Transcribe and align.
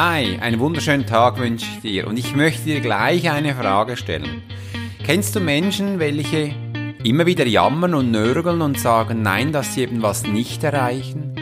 Hi, 0.00 0.38
einen 0.38 0.60
wunderschönen 0.60 1.06
Tag 1.06 1.40
wünsche 1.40 1.66
ich 1.66 1.80
dir 1.80 2.06
und 2.06 2.16
ich 2.16 2.36
möchte 2.36 2.62
dir 2.66 2.78
gleich 2.78 3.28
eine 3.28 3.56
Frage 3.56 3.96
stellen. 3.96 4.44
Kennst 5.02 5.34
du 5.34 5.40
Menschen, 5.40 5.98
welche 5.98 6.54
immer 7.02 7.26
wieder 7.26 7.44
jammern 7.44 7.94
und 7.94 8.12
nörgeln 8.12 8.62
und 8.62 8.78
sagen 8.78 9.22
nein, 9.22 9.50
dass 9.50 9.74
sie 9.74 9.82
eben 9.82 10.00
was 10.00 10.22
nicht 10.22 10.62
erreichen? 10.62 11.34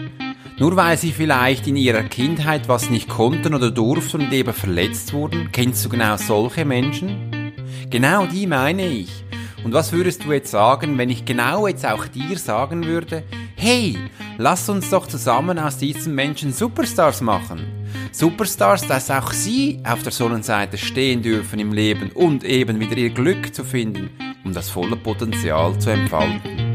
Nur 0.56 0.74
weil 0.74 0.96
sie 0.96 1.12
vielleicht 1.12 1.66
in 1.66 1.76
ihrer 1.76 2.04
Kindheit 2.04 2.66
was 2.66 2.88
nicht 2.88 3.10
konnten 3.10 3.54
oder 3.54 3.70
durften 3.70 4.22
und 4.22 4.32
eben 4.32 4.54
verletzt 4.54 5.12
wurden? 5.12 5.50
Kennst 5.52 5.84
du 5.84 5.90
genau 5.90 6.16
solche 6.16 6.64
Menschen? 6.64 7.52
Genau 7.90 8.24
die 8.24 8.46
meine 8.46 8.86
ich. 8.86 9.22
Und 9.64 9.74
was 9.74 9.92
würdest 9.92 10.24
du 10.24 10.32
jetzt 10.32 10.50
sagen, 10.50 10.96
wenn 10.96 11.10
ich 11.10 11.26
genau 11.26 11.66
jetzt 11.66 11.84
auch 11.84 12.06
dir 12.06 12.38
sagen 12.38 12.86
würde, 12.86 13.22
hey, 13.54 13.98
lass 14.38 14.66
uns 14.70 14.88
doch 14.88 15.06
zusammen 15.06 15.58
aus 15.58 15.76
diesen 15.76 16.14
Menschen 16.14 16.54
Superstars 16.54 17.20
machen. 17.20 17.75
Superstars, 18.12 18.86
dass 18.86 19.10
auch 19.10 19.32
sie 19.32 19.80
auf 19.84 20.02
der 20.02 20.12
Sonnenseite 20.12 20.78
stehen 20.78 21.22
dürfen 21.22 21.58
im 21.58 21.72
Leben 21.72 22.10
und 22.12 22.44
eben 22.44 22.80
wieder 22.80 22.96
ihr 22.96 23.10
Glück 23.10 23.54
zu 23.54 23.64
finden, 23.64 24.10
um 24.44 24.52
das 24.52 24.70
volle 24.70 24.96
Potenzial 24.96 25.78
zu 25.78 25.90
entfalten. 25.90 26.65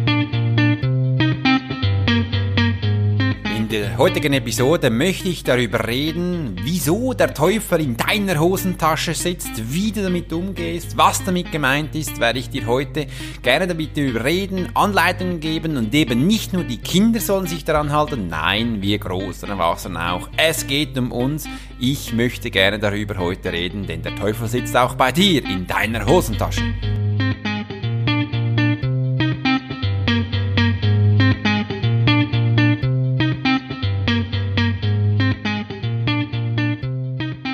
Der 3.71 3.98
heutigen 3.98 4.34
Episode 4.34 4.89
möchte 4.89 5.30
ich 5.30 5.45
darüber 5.45 5.88
reden, 5.88 6.57
wieso 6.62 7.13
der 7.13 7.34
Teufel 7.34 7.79
in 7.79 7.95
deiner 7.95 8.38
Hosentasche 8.38 9.13
sitzt, 9.13 9.71
wie 9.73 9.93
du 9.93 10.03
damit 10.03 10.34
umgehst, 10.34 10.98
was 10.98 11.23
damit 11.23 11.53
gemeint 11.53 11.95
ist, 11.95 12.20
werde 12.20 12.39
ich 12.39 12.49
dir 12.49 12.65
heute 12.67 13.07
gerne 13.41 13.67
damit 13.67 13.95
reden, 13.95 14.67
Anleitungen 14.73 15.39
geben 15.39 15.77
und 15.77 15.93
eben 15.93 16.27
nicht 16.27 16.52
nur 16.52 16.65
die 16.65 16.79
Kinder 16.79 17.21
sollen 17.21 17.48
sich 17.48 17.63
daran 17.63 17.93
halten, 17.93 18.27
nein, 18.27 18.81
wir 18.81 18.99
Großen 18.99 19.48
Erwachsenen 19.48 19.98
auch. 19.98 20.27
Es 20.35 20.67
geht 20.67 20.98
um 20.98 21.13
uns. 21.13 21.48
Ich 21.79 22.12
möchte 22.12 22.51
gerne 22.51 22.77
darüber 22.77 23.18
heute 23.20 23.53
reden, 23.53 23.87
denn 23.87 24.01
der 24.01 24.15
Teufel 24.18 24.49
sitzt 24.49 24.76
auch 24.76 24.96
bei 24.96 25.13
dir 25.13 25.46
in 25.46 25.65
deiner 25.65 26.05
Hosentasche. 26.05 26.74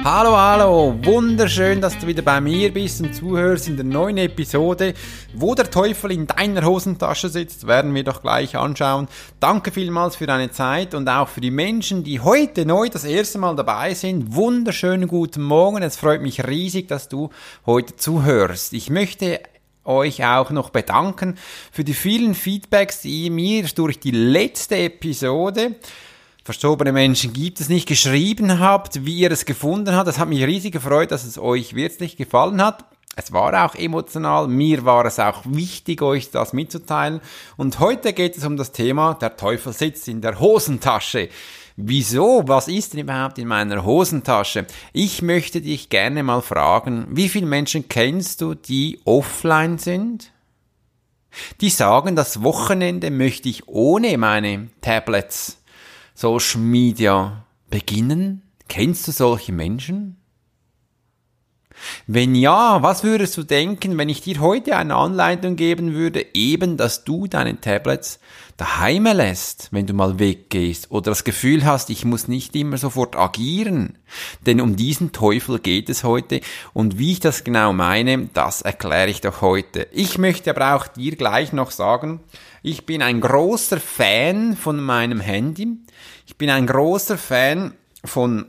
Hallo, 0.10 0.38
hallo, 0.38 0.96
wunderschön, 1.04 1.82
dass 1.82 2.00
du 2.00 2.08
wieder 2.08 2.22
bei 2.22 2.40
mir 2.40 2.74
bist 2.74 3.02
und 3.02 3.14
zuhörst 3.14 3.68
in 3.68 3.76
der 3.76 3.84
neuen 3.84 4.18
Episode. 4.18 4.94
Wo 5.34 5.54
der 5.54 5.70
Teufel 5.70 6.14
in 6.14 6.26
deiner 6.28 6.64
Hosentasche 6.64 7.28
sitzt, 7.28 7.68
werden 7.68 7.94
wir 7.94 8.06
doch 8.06 8.22
gleich 8.22 8.56
anschauen. 8.56 9.10
Danke 9.42 9.70
vielmals 9.74 10.16
für 10.16 10.26
deine 10.26 10.50
Zeit 10.50 10.94
und 10.94 11.10
auch 11.10 11.28
für 11.28 11.42
die 11.42 11.52
Menschen, 11.52 12.06
die 12.06 12.22
heute 12.22 12.66
neu 12.66 12.88
das 12.88 13.04
erste 13.04 13.38
Mal 13.38 13.58
dabei 13.58 13.96
sind. 13.96 14.34
Wunderschönen 14.34 15.10
guten 15.10 15.44
Morgen, 15.44 15.84
es 15.84 15.98
freut 15.98 16.22
mich 16.22 16.48
riesig, 16.48 16.88
dass 16.88 17.10
du 17.10 17.30
heute 17.66 17.98
zuhörst. 17.98 18.72
Ich 18.72 18.90
möchte 18.90 19.42
euch 19.84 20.24
auch 20.24 20.52
noch 20.52 20.70
bedanken 20.70 21.38
für 21.70 21.84
die 21.84 21.94
vielen 21.94 22.34
Feedbacks, 22.34 23.02
die 23.02 23.26
ihr 23.26 23.32
mir 23.32 23.66
durch 23.76 24.00
die 24.00 24.12
letzte 24.12 24.78
Episode 24.78 25.76
verstorbene 26.48 26.94
Menschen 26.94 27.34
gibt 27.34 27.60
es 27.60 27.68
nicht, 27.68 27.90
geschrieben 27.90 28.60
habt, 28.60 29.06
wie 29.06 29.18
ihr 29.18 29.32
es 29.34 29.44
gefunden 29.44 29.94
habt. 29.94 30.08
Das 30.08 30.18
hat 30.18 30.30
mich 30.30 30.46
riesig 30.46 30.72
gefreut, 30.72 31.12
dass 31.12 31.26
es 31.26 31.38
euch 31.38 31.76
wirklich 31.76 32.16
gefallen 32.16 32.64
hat. 32.64 32.86
Es 33.18 33.34
war 33.34 33.66
auch 33.66 33.76
emotional, 33.76 34.48
mir 34.48 34.86
war 34.86 35.04
es 35.04 35.20
auch 35.20 35.42
wichtig, 35.44 36.02
euch 36.02 36.32
das 36.32 36.54
mitzuteilen. 36.54 37.20
Und 37.58 37.82
heute 37.82 38.14
geht 38.14 38.38
es 38.38 38.46
um 38.46 38.56
das 38.56 38.72
Thema, 38.72 39.16
der 39.16 39.36
Teufel 39.36 39.74
sitzt 39.74 40.08
in 40.08 40.22
der 40.22 40.40
Hosentasche. 40.40 41.28
Wieso? 41.76 42.44
Was 42.46 42.70
ist 42.70 42.94
denn 42.94 43.02
überhaupt 43.02 43.40
in 43.40 43.50
meiner 43.50 43.84
Hosentasche? 43.84 44.68
Ich 44.94 45.22
möchte 45.22 45.60
dich 45.60 45.90
gerne 45.90 46.24
mal 46.24 46.42
fragen, 46.42 47.08
wie 47.10 47.28
viele 47.28 47.48
Menschen 47.48 47.90
kennst 47.90 48.40
du, 48.40 48.54
die 48.54 49.02
offline 49.04 49.80
sind? 49.80 50.32
Die 51.60 51.72
sagen, 51.72 52.16
das 52.16 52.42
Wochenende 52.42 53.12
möchte 53.12 53.50
ich 53.50 53.68
ohne 53.68 54.18
meine 54.18 54.70
Tablets 54.80 55.57
Social 56.20 56.62
Media 56.62 57.46
beginnen? 57.70 58.42
Kennst 58.68 59.08
du 59.08 59.12
solche 59.12 59.54
Menschen? 59.54 60.18
Wenn 62.08 62.34
ja, 62.34 62.82
was 62.82 63.04
würdest 63.04 63.38
du 63.38 63.44
denken, 63.44 64.00
wenn 64.00 64.10
ich 64.10 64.22
dir 64.22 64.40
heute 64.40 64.78
eine 64.78 64.96
Anleitung 64.96 65.56
geben 65.56 65.94
würde, 65.94 66.26
eben, 66.34 66.76
dass 66.76 67.04
du 67.04 67.28
deine 67.28 67.62
Tablets 67.62 68.20
daheim 68.58 69.04
lässt, 69.04 69.70
wenn 69.72 69.86
du 69.86 69.94
mal 69.94 70.18
weggehst 70.18 70.90
oder 70.90 71.12
das 71.12 71.24
Gefühl 71.24 71.66
hast, 71.66 71.92
ich 71.92 72.04
muss 72.04 72.28
nicht 72.28 72.56
immer 72.56 72.78
sofort 72.80 73.16
agieren. 73.16 74.00
Denn 74.44 74.60
um 74.60 74.76
diesen 74.76 75.12
Teufel 75.12 75.60
geht 75.60 75.88
es 75.88 76.04
heute 76.04 76.42
und 76.74 76.98
wie 76.98 77.12
ich 77.12 77.20
das 77.20 77.44
genau 77.44 77.74
meine, 77.74 78.30
das 78.34 78.64
erkläre 78.64 79.12
ich 79.12 79.22
doch 79.22 79.42
heute. 79.42 79.88
Ich 79.92 80.18
möchte 80.18 80.50
aber 80.50 80.74
auch 80.74 80.88
dir 80.88 81.16
gleich 81.16 81.54
noch 81.54 81.70
sagen, 81.70 82.22
ich 82.64 82.88
bin 82.88 83.04
ein 83.04 83.22
großer 83.22 83.80
Fan 83.80 84.58
von 84.58 84.82
meinem 84.82 85.20
Handy. 85.20 85.78
Ich 86.26 86.38
bin 86.38 86.50
ein 86.50 86.68
großer 86.68 87.18
Fan 87.18 87.74
von 88.04 88.46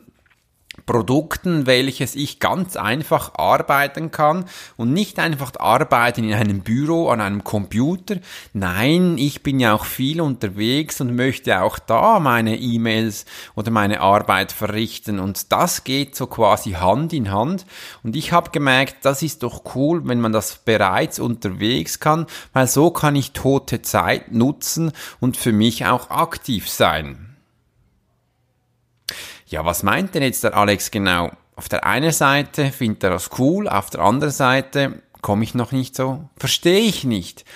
Produkten, 0.86 1.66
welches 1.66 2.14
ich 2.14 2.40
ganz 2.40 2.76
einfach 2.76 3.34
arbeiten 3.34 4.10
kann 4.10 4.46
und 4.76 4.92
nicht 4.92 5.18
einfach 5.18 5.52
arbeiten 5.58 6.24
in 6.24 6.34
einem 6.34 6.60
Büro 6.60 7.08
an 7.08 7.20
einem 7.20 7.44
Computer. 7.44 8.16
Nein, 8.52 9.18
ich 9.18 9.42
bin 9.42 9.60
ja 9.60 9.74
auch 9.74 9.84
viel 9.84 10.20
unterwegs 10.20 11.00
und 11.00 11.14
möchte 11.14 11.60
auch 11.60 11.78
da 11.78 12.20
meine 12.20 12.56
E-Mails 12.56 13.26
oder 13.54 13.70
meine 13.70 14.00
Arbeit 14.00 14.52
verrichten 14.52 15.18
und 15.18 15.52
das 15.52 15.84
geht 15.84 16.16
so 16.16 16.26
quasi 16.26 16.72
Hand 16.72 17.12
in 17.12 17.30
Hand 17.30 17.66
und 18.02 18.16
ich 18.16 18.32
habe 18.32 18.50
gemerkt, 18.50 19.04
das 19.04 19.22
ist 19.22 19.42
doch 19.42 19.74
cool, 19.74 20.06
wenn 20.06 20.20
man 20.20 20.32
das 20.32 20.56
bereits 20.64 21.18
unterwegs 21.18 22.00
kann, 22.00 22.26
weil 22.52 22.66
so 22.66 22.90
kann 22.90 23.16
ich 23.16 23.32
tote 23.32 23.82
Zeit 23.82 24.32
nutzen 24.32 24.92
und 25.20 25.36
für 25.36 25.52
mich 25.52 25.86
auch 25.86 26.10
aktiv 26.10 26.68
sein. 26.68 27.27
Ja, 29.48 29.64
was 29.64 29.82
meint 29.82 30.14
denn 30.14 30.22
jetzt 30.22 30.44
der 30.44 30.54
Alex 30.54 30.90
genau? 30.90 31.30
Auf 31.56 31.70
der 31.70 31.86
einen 31.86 32.12
Seite 32.12 32.70
findet 32.70 33.04
er 33.04 33.10
das 33.10 33.30
cool, 33.38 33.66
auf 33.66 33.88
der 33.88 34.00
anderen 34.00 34.32
Seite 34.32 35.02
komme 35.22 35.42
ich 35.42 35.54
noch 35.54 35.72
nicht 35.72 35.96
so, 35.96 36.28
verstehe 36.36 36.80
ich 36.80 37.04
nicht. 37.04 37.46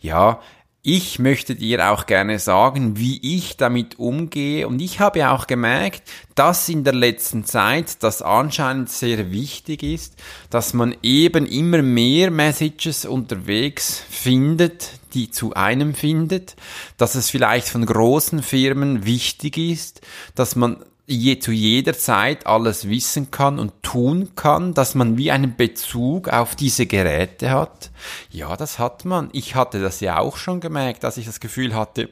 Ja, 0.00 0.40
ich 0.82 1.20
möchte 1.20 1.54
dir 1.54 1.92
auch 1.92 2.06
gerne 2.06 2.40
sagen, 2.40 2.96
wie 2.98 3.36
ich 3.36 3.56
damit 3.56 4.00
umgehe. 4.00 4.66
Und 4.66 4.80
ich 4.80 4.98
habe 4.98 5.20
ja 5.20 5.32
auch 5.32 5.46
gemerkt, 5.46 6.02
dass 6.34 6.68
in 6.68 6.82
der 6.82 6.94
letzten 6.94 7.44
Zeit 7.44 8.02
das 8.02 8.20
anscheinend 8.20 8.90
sehr 8.90 9.30
wichtig 9.30 9.82
ist, 9.84 10.16
dass 10.50 10.74
man 10.74 10.96
eben 11.02 11.46
immer 11.46 11.82
mehr 11.82 12.32
Messages 12.32 13.04
unterwegs 13.04 14.02
findet, 14.10 14.90
die 15.14 15.30
zu 15.30 15.54
einem 15.54 15.94
findet, 15.94 16.56
dass 16.96 17.14
es 17.14 17.30
vielleicht 17.30 17.68
von 17.68 17.86
großen 17.86 18.42
Firmen 18.42 19.04
wichtig 19.04 19.56
ist, 19.56 20.00
dass 20.34 20.56
man 20.56 20.84
je, 21.08 21.38
zu 21.38 21.52
jeder 21.52 21.96
Zeit 21.96 22.46
alles 22.46 22.88
wissen 22.88 23.30
kann 23.30 23.58
und 23.58 23.82
tun 23.82 24.34
kann, 24.36 24.74
dass 24.74 24.94
man 24.94 25.16
wie 25.16 25.30
einen 25.30 25.56
Bezug 25.56 26.28
auf 26.28 26.54
diese 26.54 26.86
Geräte 26.86 27.50
hat. 27.50 27.90
Ja, 28.30 28.56
das 28.56 28.78
hat 28.78 29.04
man. 29.04 29.30
Ich 29.32 29.54
hatte 29.54 29.80
das 29.80 30.00
ja 30.00 30.18
auch 30.18 30.36
schon 30.36 30.60
gemerkt, 30.60 31.02
dass 31.02 31.16
ich 31.16 31.24
das 31.24 31.40
Gefühl 31.40 31.74
hatte, 31.74 32.10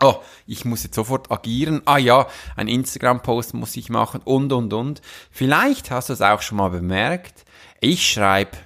oh, 0.00 0.16
ich 0.46 0.64
muss 0.64 0.82
jetzt 0.84 0.94
sofort 0.94 1.30
agieren. 1.30 1.82
Ah 1.84 1.98
ja, 1.98 2.26
ein 2.56 2.66
Instagram-Post 2.66 3.52
muss 3.54 3.76
ich 3.76 3.90
machen 3.90 4.22
und, 4.24 4.52
und, 4.52 4.72
und. 4.72 5.02
Vielleicht 5.30 5.90
hast 5.90 6.08
du 6.08 6.14
es 6.14 6.22
auch 6.22 6.40
schon 6.40 6.58
mal 6.58 6.70
bemerkt. 6.70 7.44
Ich 7.80 8.10
schreibe 8.10 8.56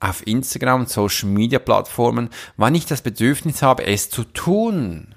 auf 0.00 0.26
Instagram 0.26 0.82
und 0.82 0.90
Social 0.90 1.30
Media 1.30 1.58
Plattformen, 1.58 2.28
wann 2.58 2.74
ich 2.74 2.84
das 2.84 3.00
Bedürfnis 3.00 3.62
habe, 3.62 3.86
es 3.86 4.10
zu 4.10 4.24
tun. 4.24 5.14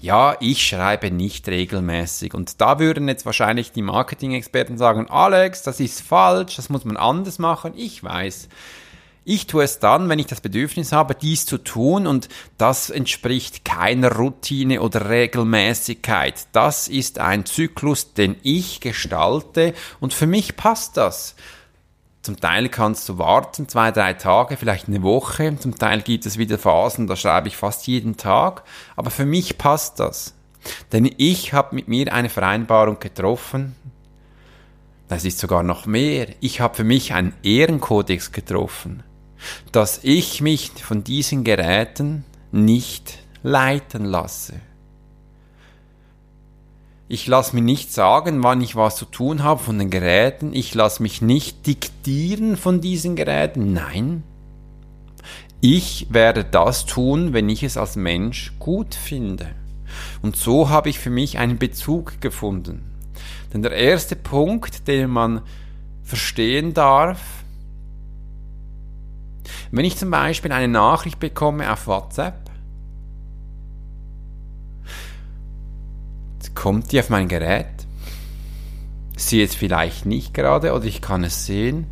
Ja, 0.00 0.36
ich 0.40 0.66
schreibe 0.66 1.10
nicht 1.10 1.48
regelmäßig. 1.48 2.34
Und 2.34 2.60
da 2.60 2.78
würden 2.78 3.08
jetzt 3.08 3.26
wahrscheinlich 3.26 3.72
die 3.72 3.82
Marketing-Experten 3.82 4.78
sagen, 4.78 5.08
Alex, 5.08 5.62
das 5.62 5.80
ist 5.80 6.02
falsch, 6.02 6.56
das 6.56 6.68
muss 6.68 6.84
man 6.84 6.96
anders 6.96 7.38
machen. 7.38 7.72
Ich 7.76 8.02
weiß. 8.02 8.48
Ich 9.28 9.48
tue 9.48 9.64
es 9.64 9.80
dann, 9.80 10.08
wenn 10.08 10.20
ich 10.20 10.26
das 10.26 10.40
Bedürfnis 10.40 10.92
habe, 10.92 11.16
dies 11.16 11.46
zu 11.46 11.58
tun 11.58 12.06
und 12.06 12.28
das 12.58 12.90
entspricht 12.90 13.64
keiner 13.64 14.12
Routine 14.12 14.80
oder 14.80 15.10
Regelmäßigkeit. 15.10 16.46
Das 16.52 16.86
ist 16.86 17.18
ein 17.18 17.44
Zyklus, 17.44 18.14
den 18.14 18.36
ich 18.44 18.78
gestalte 18.80 19.74
und 19.98 20.14
für 20.14 20.28
mich 20.28 20.56
passt 20.56 20.96
das. 20.96 21.34
Zum 22.26 22.40
Teil 22.40 22.68
kannst 22.68 23.08
du 23.08 23.18
warten, 23.18 23.68
zwei, 23.68 23.92
drei 23.92 24.12
Tage, 24.12 24.56
vielleicht 24.56 24.88
eine 24.88 25.04
Woche. 25.04 25.56
Zum 25.60 25.78
Teil 25.78 26.02
gibt 26.02 26.26
es 26.26 26.38
wieder 26.38 26.58
Phasen, 26.58 27.06
da 27.06 27.14
schreibe 27.14 27.46
ich 27.46 27.56
fast 27.56 27.86
jeden 27.86 28.16
Tag. 28.16 28.64
Aber 28.96 29.12
für 29.12 29.24
mich 29.24 29.58
passt 29.58 30.00
das. 30.00 30.34
Denn 30.90 31.08
ich 31.18 31.52
habe 31.52 31.76
mit 31.76 31.86
mir 31.86 32.12
eine 32.12 32.28
Vereinbarung 32.28 32.98
getroffen. 32.98 33.76
Das 35.06 35.24
ist 35.24 35.38
sogar 35.38 35.62
noch 35.62 35.86
mehr. 35.86 36.26
Ich 36.40 36.60
habe 36.60 36.74
für 36.74 36.82
mich 36.82 37.14
einen 37.14 37.32
Ehrenkodex 37.44 38.32
getroffen, 38.32 39.04
dass 39.70 40.00
ich 40.02 40.40
mich 40.40 40.72
von 40.72 41.04
diesen 41.04 41.44
Geräten 41.44 42.24
nicht 42.50 43.18
leiten 43.44 44.04
lasse. 44.04 44.54
Ich 47.08 47.28
lasse 47.28 47.54
mir 47.54 47.62
nicht 47.62 47.92
sagen, 47.92 48.42
wann 48.42 48.60
ich 48.60 48.74
was 48.74 48.96
zu 48.96 49.04
tun 49.04 49.44
habe 49.44 49.62
von 49.62 49.78
den 49.78 49.90
Geräten. 49.90 50.52
Ich 50.52 50.74
lasse 50.74 51.02
mich 51.02 51.22
nicht 51.22 51.66
diktieren 51.66 52.56
von 52.56 52.80
diesen 52.80 53.14
Geräten. 53.14 53.72
Nein. 53.72 54.24
Ich 55.60 56.08
werde 56.10 56.44
das 56.44 56.84
tun, 56.84 57.32
wenn 57.32 57.48
ich 57.48 57.62
es 57.62 57.76
als 57.76 57.94
Mensch 57.94 58.52
gut 58.58 58.94
finde. 58.94 59.46
Und 60.20 60.36
so 60.36 60.68
habe 60.68 60.88
ich 60.88 60.98
für 60.98 61.10
mich 61.10 61.38
einen 61.38 61.58
Bezug 61.58 62.20
gefunden. 62.20 62.90
Denn 63.52 63.62
der 63.62 63.72
erste 63.72 64.16
Punkt, 64.16 64.88
den 64.88 65.08
man 65.10 65.42
verstehen 66.02 66.74
darf, 66.74 67.20
wenn 69.70 69.84
ich 69.84 69.96
zum 69.96 70.10
Beispiel 70.10 70.50
eine 70.50 70.68
Nachricht 70.68 71.20
bekomme 71.20 71.72
auf 71.72 71.86
WhatsApp, 71.86 72.45
kommt 76.66 76.90
die 76.90 76.98
auf 76.98 77.10
mein 77.10 77.28
Gerät, 77.28 77.86
sehe 79.16 79.44
es 79.44 79.54
vielleicht 79.54 80.04
nicht 80.04 80.34
gerade 80.34 80.72
oder 80.72 80.84
ich 80.84 81.00
kann 81.00 81.22
es 81.22 81.46
sehen, 81.46 81.86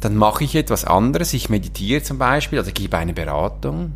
dann 0.00 0.14
mache 0.14 0.44
ich 0.44 0.54
etwas 0.54 0.84
anderes, 0.84 1.32
ich 1.32 1.48
meditiere 1.48 2.02
zum 2.02 2.18
Beispiel 2.18 2.58
oder 2.58 2.70
gebe 2.70 2.98
eine 2.98 3.14
Beratung. 3.14 3.92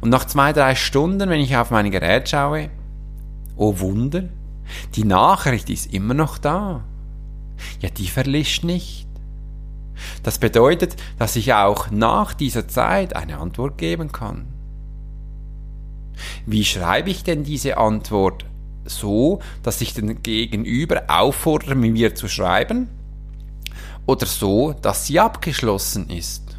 Und 0.00 0.10
nach 0.10 0.24
zwei, 0.24 0.52
drei 0.52 0.74
Stunden, 0.74 1.30
wenn 1.30 1.40
ich 1.40 1.56
auf 1.56 1.70
mein 1.70 1.92
Gerät 1.92 2.28
schaue, 2.28 2.68
oh 3.54 3.78
Wunder, 3.78 4.24
die 4.96 5.04
Nachricht 5.04 5.70
ist 5.70 5.94
immer 5.94 6.14
noch 6.14 6.38
da. 6.38 6.82
Ja, 7.78 7.90
die 7.90 8.08
verlischt 8.08 8.64
nicht. 8.64 9.06
Das 10.24 10.38
bedeutet, 10.38 10.96
dass 11.16 11.36
ich 11.36 11.54
auch 11.54 11.92
nach 11.92 12.34
dieser 12.34 12.66
Zeit 12.66 13.14
eine 13.14 13.38
Antwort 13.38 13.78
geben 13.78 14.10
kann. 14.10 14.51
Wie 16.46 16.64
schreibe 16.64 17.10
ich 17.10 17.24
denn 17.24 17.44
diese 17.44 17.78
Antwort 17.78 18.44
so, 18.84 19.40
dass 19.62 19.80
ich 19.80 19.94
den 19.94 20.22
Gegenüber 20.22 21.04
auffordere, 21.08 21.74
mir 21.74 22.14
zu 22.14 22.28
schreiben? 22.28 22.88
Oder 24.06 24.26
so, 24.26 24.72
dass 24.72 25.06
sie 25.06 25.20
abgeschlossen 25.20 26.10
ist? 26.10 26.56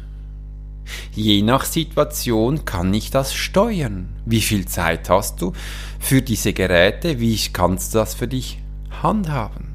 Je 1.12 1.42
nach 1.42 1.64
Situation 1.64 2.64
kann 2.64 2.92
ich 2.92 3.10
das 3.10 3.34
steuern. 3.34 4.08
Wie 4.26 4.40
viel 4.40 4.66
Zeit 4.66 5.08
hast 5.08 5.40
du 5.40 5.52
für 5.98 6.22
diese 6.22 6.52
Geräte? 6.52 7.20
Wie 7.20 7.38
kannst 7.52 7.94
du 7.94 7.98
das 7.98 8.14
für 8.14 8.28
dich 8.28 8.60
handhaben? 9.02 9.74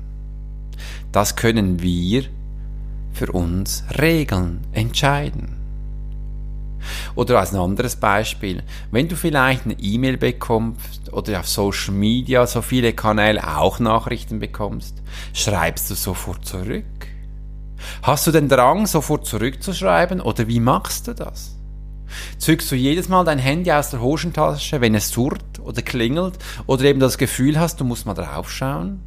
Das 1.12 1.36
können 1.36 1.82
wir 1.82 2.26
für 3.12 3.32
uns 3.32 3.84
regeln, 4.00 4.62
entscheiden. 4.72 5.59
Oder 7.16 7.40
als 7.40 7.54
ein 7.54 7.60
anderes 7.60 7.96
Beispiel, 7.96 8.64
wenn 8.92 9.08
du 9.08 9.16
vielleicht 9.16 9.66
eine 9.66 9.80
E-Mail 9.80 10.18
bekommst 10.18 11.12
oder 11.12 11.40
auf 11.40 11.48
Social 11.48 11.94
Media 11.94 12.46
so 12.48 12.62
viele 12.62 12.94
Kanäle 12.94 13.58
auch 13.58 13.80
Nachrichten 13.80 14.40
bekommst, 14.40 14.96
schreibst 15.34 15.90
du 15.90 15.96
sofort 15.96 16.46
zurück? 16.46 16.86
Hast 18.02 18.28
du 18.28 18.32
den 18.32 18.50
Drang, 18.50 18.86
sofort 18.88 19.26
zurückzuschreiben 19.26 20.22
oder 20.22 20.48
wie 20.48 20.60
machst 20.60 21.08
du 21.08 21.14
das? 21.14 21.56
Zückst 22.38 22.72
du 22.72 22.76
jedes 22.76 23.10
Mal 23.10 23.24
dein 23.24 23.40
Handy 23.40 23.72
aus 23.72 23.92
der 23.92 24.02
Hosentasche, 24.02 24.82
wenn 24.82 24.96
es 24.96 25.10
surrt 25.10 25.60
oder 25.64 25.82
klingelt 25.82 26.38
oder 26.66 26.86
eben 26.86 27.00
das 27.00 27.18
Gefühl 27.18 27.60
hast, 27.60 27.80
du 27.80 27.86
musst 27.86 28.06
mal 28.06 28.14
draufschauen? 28.14 29.02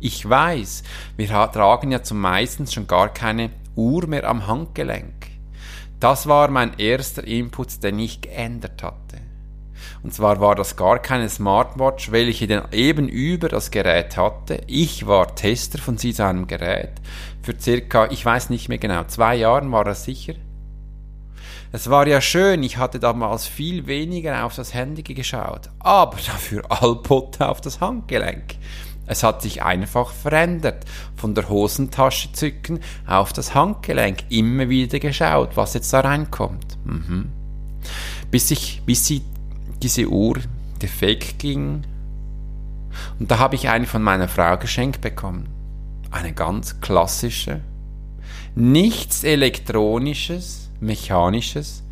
Ich 0.00 0.28
weiß, 0.28 0.82
wir 1.16 1.28
tragen 1.28 1.90
ja 1.90 2.02
zum 2.02 2.20
meisten 2.20 2.66
schon 2.66 2.86
gar 2.86 3.08
keine 3.08 3.50
Uhr 3.74 4.06
mehr 4.06 4.28
am 4.28 4.46
Handgelenk. 4.46 5.33
Das 6.04 6.26
war 6.26 6.50
mein 6.50 6.78
erster 6.78 7.26
Input, 7.26 7.82
den 7.82 7.98
ich 7.98 8.20
geändert 8.20 8.82
hatte. 8.82 9.22
Und 10.02 10.12
zwar 10.12 10.38
war 10.38 10.54
das 10.54 10.76
gar 10.76 10.98
keine 10.98 11.30
Smartwatch, 11.30 12.12
welche 12.12 12.46
dann 12.46 12.70
eben 12.72 13.08
über 13.08 13.48
das 13.48 13.70
Gerät 13.70 14.18
hatte. 14.18 14.60
Ich 14.66 15.06
war 15.06 15.34
Tester 15.34 15.78
von 15.78 15.96
seinem 15.96 16.46
Gerät. 16.46 16.90
Für 17.40 17.58
circa, 17.58 18.10
ich 18.10 18.22
weiß 18.22 18.50
nicht 18.50 18.68
mehr 18.68 18.76
genau, 18.76 19.04
zwei 19.04 19.36
Jahren 19.36 19.72
war 19.72 19.86
er 19.86 19.94
sicher. 19.94 20.34
Es 21.72 21.88
war 21.88 22.06
ja 22.06 22.20
schön, 22.20 22.62
ich 22.62 22.76
hatte 22.76 23.00
damals 23.00 23.46
viel 23.46 23.86
weniger 23.86 24.44
auf 24.44 24.54
das 24.54 24.74
Handy 24.74 25.02
geschaut, 25.02 25.70
aber 25.78 26.18
dafür 26.26 26.70
allpotte 26.70 27.48
auf 27.48 27.62
das 27.62 27.80
Handgelenk. 27.80 28.56
Es 29.06 29.22
hat 29.22 29.42
sich 29.42 29.62
einfach 29.62 30.10
verändert. 30.10 30.84
Von 31.16 31.34
der 31.34 31.48
Hosentasche 31.48 32.32
zücken 32.32 32.80
auf 33.06 33.32
das 33.32 33.54
Handgelenk. 33.54 34.24
Immer 34.30 34.68
wieder 34.68 34.98
geschaut, 34.98 35.56
was 35.56 35.74
jetzt 35.74 35.92
da 35.92 36.00
reinkommt. 36.00 36.78
Mhm. 36.84 37.30
Bis, 38.30 38.50
ich, 38.50 38.82
bis 38.86 39.06
sie, 39.06 39.22
diese 39.82 40.08
Uhr 40.08 40.36
defekt 40.80 41.38
ging. 41.38 41.84
Und 43.18 43.30
da 43.30 43.38
habe 43.38 43.56
ich 43.56 43.68
eine 43.68 43.86
von 43.86 44.02
meiner 44.02 44.28
Frau 44.28 44.56
geschenkt 44.56 45.00
bekommen. 45.00 45.48
Eine 46.10 46.32
ganz 46.32 46.80
klassische. 46.80 47.60
Nichts 48.54 49.24
elektronisches, 49.24 50.70
mechanisches, 50.80 51.82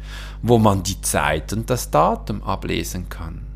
wo 0.43 0.59
man 0.59 0.83
die 0.83 1.01
Zeit 1.03 1.53
und 1.53 1.69
das 1.69 1.91
Datum 1.91 2.43
ablesen 2.43 3.09
kann. 3.09 3.52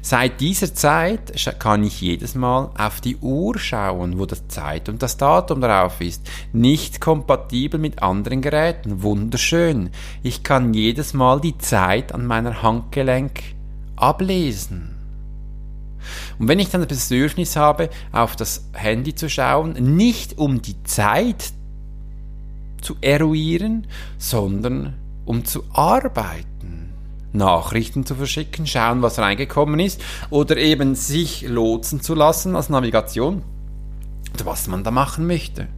Seit 0.00 0.40
dieser 0.40 0.74
Zeit 0.74 1.32
kann 1.58 1.82
ich 1.82 2.00
jedes 2.00 2.34
Mal 2.34 2.70
auf 2.78 3.00
die 3.00 3.16
Uhr 3.16 3.58
schauen, 3.58 4.18
wo 4.18 4.26
das 4.26 4.48
Zeit 4.48 4.88
und 4.88 5.02
das 5.02 5.16
Datum 5.16 5.60
drauf 5.60 6.00
ist. 6.00 6.28
Nicht 6.52 7.00
kompatibel 7.00 7.80
mit 7.80 8.02
anderen 8.02 8.40
Geräten. 8.40 9.02
Wunderschön. 9.02 9.90
Ich 10.22 10.42
kann 10.42 10.74
jedes 10.74 11.14
Mal 11.14 11.40
die 11.40 11.58
Zeit 11.58 12.12
an 12.12 12.26
meiner 12.26 12.62
Handgelenk 12.62 13.42
ablesen. 13.96 14.94
Und 16.38 16.48
wenn 16.48 16.58
ich 16.58 16.70
dann 16.70 16.86
das 16.86 17.08
Bedürfnis 17.08 17.56
habe, 17.56 17.90
auf 18.12 18.36
das 18.36 18.68
Handy 18.72 19.14
zu 19.14 19.28
schauen, 19.28 19.72
nicht 19.96 20.38
um 20.38 20.62
die 20.62 20.82
Zeit 20.84 21.52
zu 22.80 22.96
eruieren, 23.00 23.86
sondern 24.18 24.94
um 25.24 25.44
zu 25.44 25.64
arbeiten. 25.72 26.57
Nachrichten 27.32 28.06
zu 28.06 28.14
verschicken, 28.14 28.66
schauen, 28.66 29.02
was 29.02 29.18
reingekommen 29.18 29.80
ist 29.80 30.02
oder 30.30 30.56
eben 30.56 30.94
sich 30.94 31.42
lotsen 31.42 32.00
zu 32.00 32.14
lassen 32.14 32.56
als 32.56 32.68
Navigation 32.68 33.42
was 34.44 34.66
man 34.66 34.84
da 34.84 34.90
machen 34.90 35.26
möchte. 35.26 35.68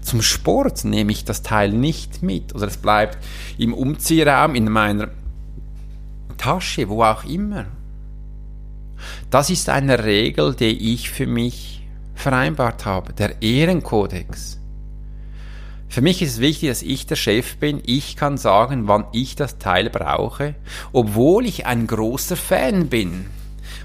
Zum 0.00 0.22
Sport 0.22 0.84
nehme 0.84 1.12
ich 1.12 1.24
das 1.24 1.42
Teil 1.42 1.72
nicht 1.72 2.22
mit 2.22 2.54
oder 2.54 2.66
es 2.66 2.76
bleibt 2.76 3.18
im 3.58 3.74
Umziehraum 3.74 4.54
in 4.54 4.70
meiner 4.70 5.08
Tasche, 6.38 6.88
wo 6.88 7.02
auch 7.02 7.24
immer. 7.24 7.66
Das 9.30 9.50
ist 9.50 9.68
eine 9.68 10.04
Regel, 10.04 10.54
die 10.54 10.94
ich 10.94 11.10
für 11.10 11.26
mich 11.26 11.86
vereinbart 12.14 12.86
habe, 12.86 13.12
der 13.12 13.42
Ehrenkodex. 13.42 14.58
Für 15.88 16.00
mich 16.02 16.20
ist 16.20 16.32
es 16.32 16.40
wichtig, 16.40 16.68
dass 16.68 16.82
ich 16.82 17.06
der 17.06 17.16
Chef 17.16 17.56
bin. 17.56 17.82
Ich 17.86 18.16
kann 18.16 18.36
sagen, 18.36 18.88
wann 18.88 19.06
ich 19.12 19.36
das 19.36 19.58
Teil 19.58 19.88
brauche, 19.88 20.54
obwohl 20.92 21.46
ich 21.46 21.66
ein 21.66 21.86
großer 21.86 22.36
Fan 22.36 22.88
bin. 22.88 23.26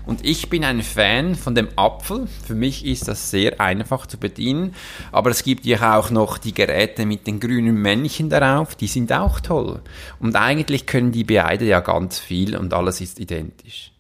Und 0.06 0.26
ich 0.26 0.50
bin 0.50 0.64
ein 0.64 0.82
Fan 0.82 1.36
von 1.36 1.54
dem 1.54 1.70
Apfel. 1.76 2.28
Für 2.46 2.56
mich 2.56 2.86
ist 2.86 3.08
das 3.08 3.30
sehr 3.30 3.62
einfach 3.62 4.08
zu 4.08 4.18
bedienen. 4.18 4.74
Aber 5.12 5.30
es 5.30 5.44
gibt 5.44 5.66
ja 5.66 5.98
auch 5.98 6.10
noch 6.10 6.38
die 6.38 6.54
Geräte 6.54 7.06
mit 7.06 7.28
den 7.28 7.40
grünen 7.40 7.76
Männchen 7.76 8.30
darauf. 8.30 8.76
Die 8.76 8.88
sind 8.88 9.14
auch 9.14 9.40
toll. 9.40 9.82
Und 10.20 10.36
eigentlich 10.36 10.88
können 10.88 11.12
die 11.12 11.24
beide 11.24 11.66
ja 11.66 11.82
ganz 11.82 12.18
viel 12.20 12.58
und 12.58 12.74
alles 12.74 13.00
ist 13.00 13.20
identisch. 13.20 13.92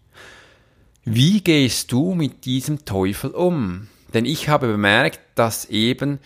Wie 1.03 1.41
gehst 1.41 1.91
du 1.91 2.13
mit 2.13 2.45
diesem 2.45 2.83
Teufel 2.83 3.31
um? 3.31 3.87
Denn 4.13 4.25
ich 4.25 4.49
habe 4.49 4.67
bemerkt, 4.67 5.19
dass 5.35 5.65
eben 5.65 6.19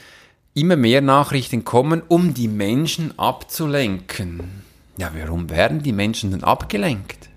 immer 0.55 0.77
mehr 0.77 1.01
Nachrichten 1.01 1.65
kommen, 1.65 2.01
um 2.07 2.33
die 2.33 2.47
Menschen 2.47 3.19
abzulenken. 3.19 4.63
Ja, 4.97 5.11
warum 5.13 5.49
werden 5.49 5.83
die 5.83 5.91
Menschen 5.91 6.31
denn 6.31 6.43
abgelenkt? 6.43 7.29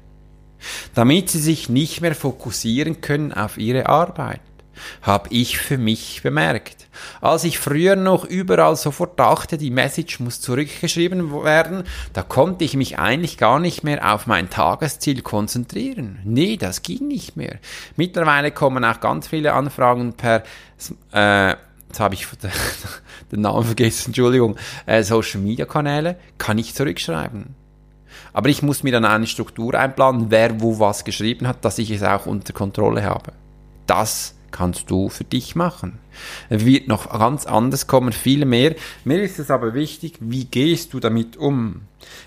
Damit 0.94 1.28
sie 1.30 1.40
sich 1.40 1.68
nicht 1.68 2.00
mehr 2.00 2.14
fokussieren 2.14 3.00
können 3.00 3.32
auf 3.32 3.58
ihre 3.58 3.88
Arbeit, 3.88 4.40
habe 5.02 5.28
ich 5.30 5.58
für 5.58 5.78
mich 5.78 6.22
bemerkt. 6.22 6.87
Als 7.20 7.42
ich 7.42 7.58
früher 7.58 7.96
noch 7.96 8.25
überall 8.25 8.76
sofort 8.76 9.18
dachte, 9.18 9.58
die 9.58 9.70
Message 9.70 10.20
muss 10.20 10.40
zurückgeschrieben 10.40 11.32
werden, 11.42 11.82
da 12.12 12.22
konnte 12.22 12.64
ich 12.64 12.76
mich 12.76 12.98
eigentlich 12.98 13.37
gar 13.37 13.58
nicht 13.58 13.82
mehr 13.82 14.14
auf 14.14 14.28
mein 14.28 14.50
Tagesziel 14.50 15.22
konzentrieren. 15.22 16.20
Nee, 16.25 16.56
das 16.56 16.82
ging 16.82 17.08
nicht 17.08 17.37
mehr. 17.37 17.58
Mittlerweile 17.96 18.52
kommen 18.52 18.84
auch 18.84 19.00
ganz 19.00 19.26
viele 19.26 19.52
Anfragen 19.52 20.12
per 20.14 20.44
äh, 21.12 21.56
jetzt 21.88 22.00
habe 22.00 22.14
ich 22.14 22.26
den 23.33 23.40
Namen 23.40 23.64
vergessen, 23.64 24.11
Entschuldigung, 24.11 24.57
äh, 24.87 25.02
Social 25.02 25.40
Media 25.40 25.66
Kanäle, 25.66 26.16
kann 26.38 26.59
ich 26.59 26.75
zurückschreiben. 26.75 27.54
Aber 28.33 28.49
ich 28.49 28.62
muss 28.62 28.83
mir 28.83 28.92
dann 28.92 29.04
eine 29.04 29.26
Struktur 29.26 29.75
einplanen, 29.75 30.30
wer 30.30 30.61
wo 30.61 30.78
was 30.78 31.04
geschrieben 31.04 31.49
hat, 31.49 31.64
dass 31.64 31.78
ich 31.78 31.90
es 31.90 32.02
auch 32.02 32.26
unter 32.26 32.52
Kontrolle 32.52 33.02
habe. 33.02 33.33
Das 33.87 34.35
kannst 34.50 34.90
du 34.90 35.09
für 35.09 35.25
dich 35.25 35.54
machen. 35.54 35.99
Es 36.49 36.64
wird 36.64 36.88
noch 36.88 37.11
ganz 37.11 37.47
anders 37.47 37.87
kommen, 37.87 38.12
viel 38.12 38.45
mehr. 38.45 38.75
Mir 39.04 39.23
ist 39.23 39.38
es 39.38 39.50
aber 39.50 39.75
wichtig, 39.75 40.18
wie 40.21 40.45
gehst 40.45 40.95
du 40.95 41.00
damit 41.00 41.37
um? 41.37 41.83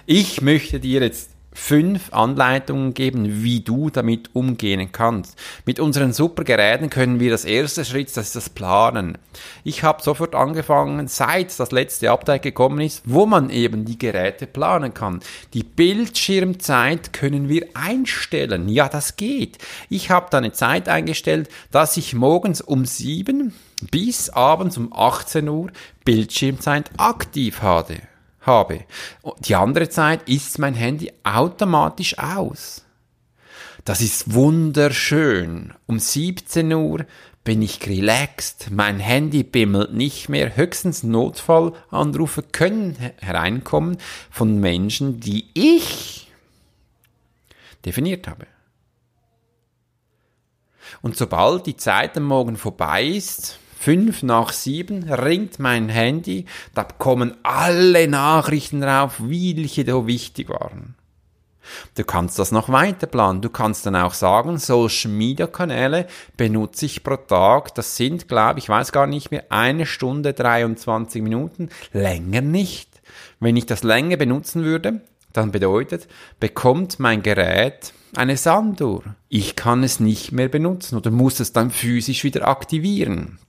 Ich 0.05 0.41
möchte 0.41 0.79
dir 0.79 1.01
jetzt 1.01 1.31
fünf 1.53 2.13
Anleitungen 2.13 2.93
geben, 2.93 3.43
wie 3.43 3.59
du 3.59 3.89
damit 3.89 4.29
umgehen 4.33 4.91
kannst. 4.91 5.37
Mit 5.65 5.79
unseren 5.79 6.13
super 6.13 6.43
Geräten 6.43 6.89
können 6.89 7.19
wir 7.19 7.29
das 7.29 7.45
erste 7.45 7.83
Schritt, 7.83 8.15
das 8.15 8.27
ist 8.27 8.35
das 8.35 8.49
Planen. 8.49 9.17
Ich 9.63 9.83
habe 9.83 10.01
sofort 10.01 10.35
angefangen, 10.35 11.07
seit 11.07 11.57
das 11.59 11.71
letzte 11.71 12.11
Update 12.11 12.43
gekommen 12.43 12.79
ist, 12.81 13.03
wo 13.05 13.25
man 13.25 13.49
eben 13.49 13.85
die 13.85 13.99
Geräte 13.99 14.47
planen 14.47 14.93
kann. 14.93 15.19
Die 15.53 15.63
Bildschirmzeit 15.63 17.13
können 17.13 17.49
wir 17.49 17.67
einstellen. 17.73 18.69
Ja, 18.69 18.87
das 18.87 19.17
geht. 19.17 19.57
Ich 19.89 20.09
habe 20.09 20.27
da 20.29 20.37
eine 20.37 20.53
Zeit 20.53 20.87
eingestellt, 20.87 21.49
dass 21.71 21.97
ich 21.97 22.13
morgens 22.13 22.61
um 22.61 22.85
sieben 22.85 23.53
bis 23.89 24.29
abends 24.29 24.77
um 24.77 24.93
18 24.93 25.49
Uhr 25.49 25.71
Bildschirmzeit 26.05 26.91
aktiv 26.97 27.61
hatte 27.61 28.10
habe. 28.41 28.85
Die 29.39 29.55
andere 29.55 29.89
Zeit 29.89 30.27
ist 30.27 30.59
mein 30.59 30.73
Handy 30.73 31.11
automatisch 31.23 32.17
aus. 32.17 32.85
Das 33.85 34.01
ist 34.01 34.33
wunderschön. 34.33 35.73
Um 35.87 35.99
17 35.99 36.71
Uhr 36.73 37.05
bin 37.43 37.61
ich 37.63 37.87
relaxed, 37.87 38.69
mein 38.69 38.99
Handy 38.99 39.43
bimmelt 39.43 39.93
nicht 39.93 40.29
mehr, 40.29 40.55
höchstens 40.55 41.01
Notfallanrufe 41.01 42.43
können 42.43 42.95
hereinkommen 43.19 43.97
von 44.29 44.59
Menschen, 44.59 45.19
die 45.19 45.49
ich 45.55 46.31
definiert 47.83 48.27
habe. 48.27 48.45
Und 51.01 51.17
sobald 51.17 51.65
die 51.65 51.77
Zeit 51.77 52.15
am 52.17 52.23
Morgen 52.23 52.57
vorbei 52.57 53.05
ist, 53.05 53.57
fünf 53.81 54.21
nach 54.21 54.53
sieben 54.53 55.11
ringt 55.11 55.57
mein 55.57 55.89
Handy, 55.89 56.45
da 56.75 56.83
kommen 56.83 57.35
alle 57.41 58.07
Nachrichten 58.07 58.81
drauf, 58.81 59.15
welche 59.17 59.83
da 59.83 60.05
wichtig 60.05 60.49
waren. 60.49 60.95
Du 61.95 62.03
kannst 62.03 62.37
das 62.37 62.51
noch 62.51 62.69
weiter 62.69 63.07
planen. 63.07 63.41
Du 63.41 63.49
kannst 63.49 63.85
dann 63.85 63.95
auch 63.95 64.13
sagen, 64.13 64.57
Social 64.57 65.11
Media 65.11 65.47
Kanäle 65.47 66.07
benutze 66.37 66.85
ich 66.85 67.03
pro 67.03 67.15
Tag. 67.17 67.73
Das 67.75 67.95
sind, 67.95 68.27
glaube 68.27 68.59
ich, 68.59 68.69
weiß 68.69 68.91
gar 68.91 69.07
nicht 69.07 69.31
mehr, 69.31 69.45
eine 69.49 69.85
Stunde 69.85 70.33
23 70.33 71.21
Minuten. 71.21 71.69
Länger 71.91 72.41
nicht. 72.41 73.01
Wenn 73.39 73.57
ich 73.57 73.65
das 73.65 73.83
länger 73.83 74.17
benutzen 74.17 74.63
würde, 74.63 75.01
dann 75.33 75.51
bedeutet, 75.51 76.07
bekommt 76.39 76.99
mein 76.99 77.23
Gerät 77.23 77.93
eine 78.15 78.37
Sanduhr. 78.37 79.03
Ich 79.29 79.55
kann 79.55 79.83
es 79.83 79.99
nicht 79.99 80.31
mehr 80.31 80.49
benutzen 80.49 80.97
oder 80.97 81.09
muss 81.09 81.39
es 81.39 81.53
dann 81.53 81.71
physisch 81.71 82.23
wieder 82.23 82.47
aktivieren 82.47 83.39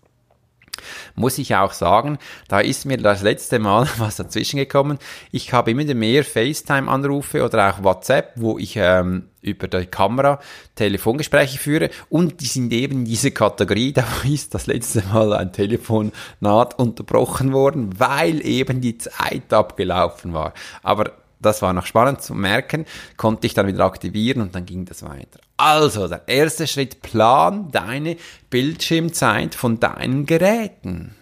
muss 1.15 1.39
ich 1.39 1.55
auch 1.55 1.73
sagen, 1.73 2.19
da 2.49 2.61
ist 2.61 2.87
mir 2.87 2.97
das 2.97 3.23
letzte 3.23 3.59
Mal 3.59 3.89
was 3.99 4.17
dazwischen 4.17 4.57
gekommen. 4.57 4.99
Ich 5.31 5.53
habe 5.53 5.71
immer 5.71 5.83
mehr 5.95 6.25
FaceTime-Anrufe 6.25 7.45
oder 7.45 7.71
auch 7.71 7.85
WhatsApp, 7.85 8.33
wo 8.37 8.59
ich 8.59 8.77
ähm, 8.77 9.29
über 9.43 9.67
die 9.69 9.87
Kamera 9.87 10.41
Telefongespräche 10.77 11.59
führe 11.59 11.91
und 12.09 12.41
die 12.41 12.47
sind 12.47 12.73
eben 12.73 13.05
diese 13.05 13.33
Kategorie, 13.33 13.93
da 13.95 14.05
ist 14.25 14.55
das 14.55 14.67
letzte 14.67 15.03
Mal 15.13 15.33
ein 15.33 15.53
Telefonat 15.53 16.79
unterbrochen 16.79 17.53
worden, 17.53 17.99
weil 17.99 18.45
eben 18.47 18.81
die 18.81 18.99
Zeit 18.99 19.53
abgelaufen 19.53 20.33
war. 20.33 20.55
Aber 20.83 21.13
das 21.43 21.63
war 21.63 21.73
noch 21.73 21.87
spannend 21.87 22.23
zu 22.23 22.35
merken, 22.35 22.87
konnte 23.17 23.47
ich 23.47 23.55
dann 23.55 23.67
wieder 23.67 23.85
aktivieren 23.85 24.43
und 24.43 24.55
dann 24.55 24.65
ging 24.65 24.85
das 24.85 25.03
weiter. 25.03 25.41
Also, 25.57 26.09
der 26.09 26.27
erste 26.27 26.67
Schritt, 26.67 27.03
plan 27.03 27.71
deine 27.71 28.17
Bildschirmzeit 28.51 29.55
von 29.55 29.81
deinen 29.81 30.27
Geräten. 30.27 31.15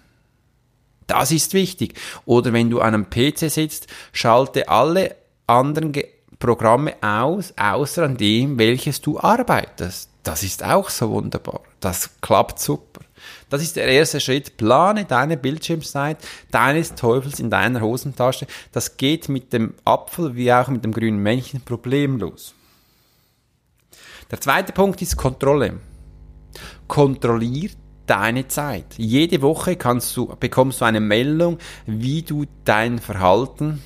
Das 1.07 1.33
ist 1.33 1.55
wichtig. 1.55 1.95
Oder 2.25 2.53
wenn 2.53 2.71
du 2.71 2.81
an 2.81 2.95
einem 2.95 3.11
PC 3.11 3.51
sitzt, 3.51 3.89
schalte 4.13 4.69
alle 4.69 5.17
anderen 5.47 5.93
Ge 5.93 6.07
Programme 6.39 6.95
aus, 7.03 7.53
außer 7.59 8.05
an 8.05 8.17
dem, 8.17 8.59
welches 8.59 9.03
du 9.03 9.21
arbeitest. 9.21 10.10
Das 10.23 10.43
ist 10.43 10.63
auch 10.65 10.91
so 10.91 11.11
wunderbar. 11.11 11.61
Das 11.81 12.11
klappt 12.21 12.59
super. 12.59 13.01
Das 13.49 13.63
ist 13.63 13.77
der 13.77 13.87
erste 13.87 14.21
Schritt. 14.21 14.57
Plane 14.57 15.05
deine 15.05 15.37
Bildschirmzeit 15.37 16.19
deines 16.51 16.95
Teufels 16.95 17.41
in 17.41 17.51
deiner 17.51 17.81
Hosentasche. 17.81 18.47
Das 18.73 18.97
geht 18.97 19.29
mit 19.29 19.53
dem 19.53 19.75
Apfel 19.85 20.35
wie 20.37 20.53
auch 20.53 20.69
mit 20.69 20.85
dem 20.85 20.93
grünen 20.93 21.23
Männchen 21.23 21.63
problemlos. 21.63 22.55
Der 24.31 24.41
zweite 24.41 24.73
Punkt 24.73 25.01
ist 25.03 25.17
Kontrolle. 25.17 25.81
Kontrollier 26.87 27.71
deine 28.07 28.47
Zeit. 28.49 28.95
Jede 28.97 29.41
Woche 29.41 29.77
kannst 29.77 30.17
du, 30.17 30.27
bekommst 30.39 30.81
du 30.81 30.85
eine 30.85 31.01
Meldung, 31.01 31.59
wie 31.87 32.23
du 32.23 32.45
dein 32.65 32.99
Verhalten 32.99 33.83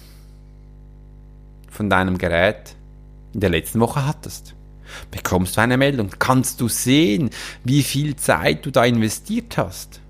von 1.70 1.90
deinem 1.90 2.18
Gerät 2.18 2.76
in 3.32 3.40
der 3.40 3.50
letzten 3.50 3.80
Woche 3.80 4.06
hattest 4.06 4.54
bekommst 5.10 5.56
du 5.56 5.60
eine 5.60 5.76
Meldung. 5.76 6.10
Kannst 6.18 6.60
du 6.60 6.68
sehen, 6.68 7.30
wie 7.64 7.82
viel 7.82 8.16
Zeit 8.16 8.64
du 8.66 8.70
da 8.70 8.84
investiert 8.84 9.56
hast. 9.56 10.00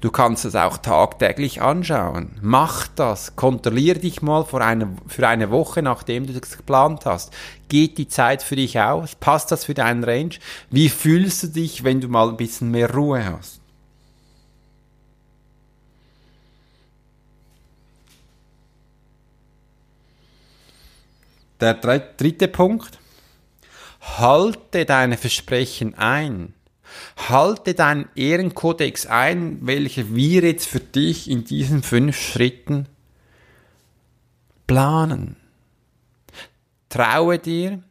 Du 0.00 0.10
kannst 0.10 0.44
es 0.44 0.54
auch 0.54 0.78
tagtäglich 0.78 1.62
anschauen. 1.62 2.30
Mach 2.40 2.88
das. 2.88 3.36
Kontrollier 3.36 3.94
dich 3.94 4.22
mal 4.22 4.44
für 4.44 4.64
eine, 4.64 4.88
für 5.06 5.26
eine 5.28 5.50
Woche, 5.50 5.82
nachdem 5.82 6.26
du 6.26 6.32
das 6.32 6.56
geplant 6.56 7.06
hast. 7.06 7.32
Geht 7.68 7.98
die 7.98 8.08
Zeit 8.08 8.42
für 8.42 8.56
dich 8.56 8.80
aus? 8.80 9.14
Passt 9.14 9.52
das 9.52 9.64
für 9.64 9.74
deinen 9.74 10.04
Range? 10.04 10.34
Wie 10.70 10.88
fühlst 10.88 11.42
du 11.42 11.46
dich, 11.48 11.84
wenn 11.84 12.00
du 12.00 12.08
mal 12.08 12.28
ein 12.28 12.36
bisschen 12.36 12.70
mehr 12.70 12.92
Ruhe 12.92 13.24
hast? 13.24 13.60
Der 21.60 21.74
dritte 21.74 22.48
Punkt 22.48 22.98
halte 24.18 24.84
deine 24.84 25.16
Versprechen 25.16 25.94
ein. 25.94 26.54
Halte 27.28 27.74
deinen 27.74 28.08
Ehrenkodex 28.14 29.06
ein, 29.06 29.58
welcher 29.66 30.14
wir 30.14 30.42
jetzt 30.42 30.66
für 30.66 30.80
dich 30.80 31.28
in 31.30 31.44
diesen 31.44 31.82
fünf 31.82 32.16
Schritten 32.16 32.88
planen. 34.66 35.36
Traue 36.88 37.38
dir, 37.38 37.82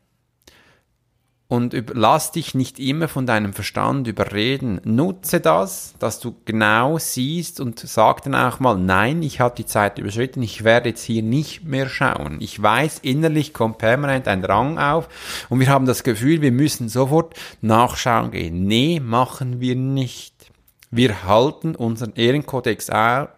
und 1.56 1.74
lass 1.94 2.34
dich 2.34 2.54
nicht 2.54 2.80
immer 2.80 3.08
von 3.08 3.26
deinem 3.26 3.54
Verstand 3.54 4.08
überreden. 4.08 4.82
Nutze 4.84 5.40
das, 5.40 5.94
dass 6.00 6.20
du 6.20 6.36
genau 6.44 6.98
siehst 6.98 7.62
und 7.62 7.80
sag 7.80 8.24
dann 8.24 8.36
auch 8.36 8.60
mal, 8.60 8.78
nein, 8.78 9.24
ich 9.24 9.40
habe 9.40 9.56
die 9.56 9.66
Zeit 9.66 9.98
überschritten, 9.98 10.44
ich 10.44 10.66
werde 10.66 10.90
jetzt 10.90 11.04
hier 11.04 11.24
nicht 11.24 11.64
mehr 11.64 11.88
schauen. 11.88 12.38
Ich 12.42 12.62
weiß, 12.62 13.00
innerlich 13.00 13.54
kommt 13.54 13.78
permanent 13.78 14.28
ein 14.28 14.42
Drang 14.42 14.78
auf 14.78 15.08
und 15.50 15.62
wir 15.62 15.70
haben 15.70 15.86
das 15.86 16.04
Gefühl, 16.04 16.42
wir 16.42 16.52
müssen 16.52 16.90
sofort 16.90 17.34
nachschauen 17.62 18.32
gehen. 18.32 18.66
Nee, 18.66 19.00
machen 19.00 19.62
wir 19.62 19.76
nicht. 19.76 20.34
Wir 20.92 21.24
halten 21.24 21.76
unseren 21.76 22.14
Ehrenkodex 22.16 22.90
ein. 22.90 23.30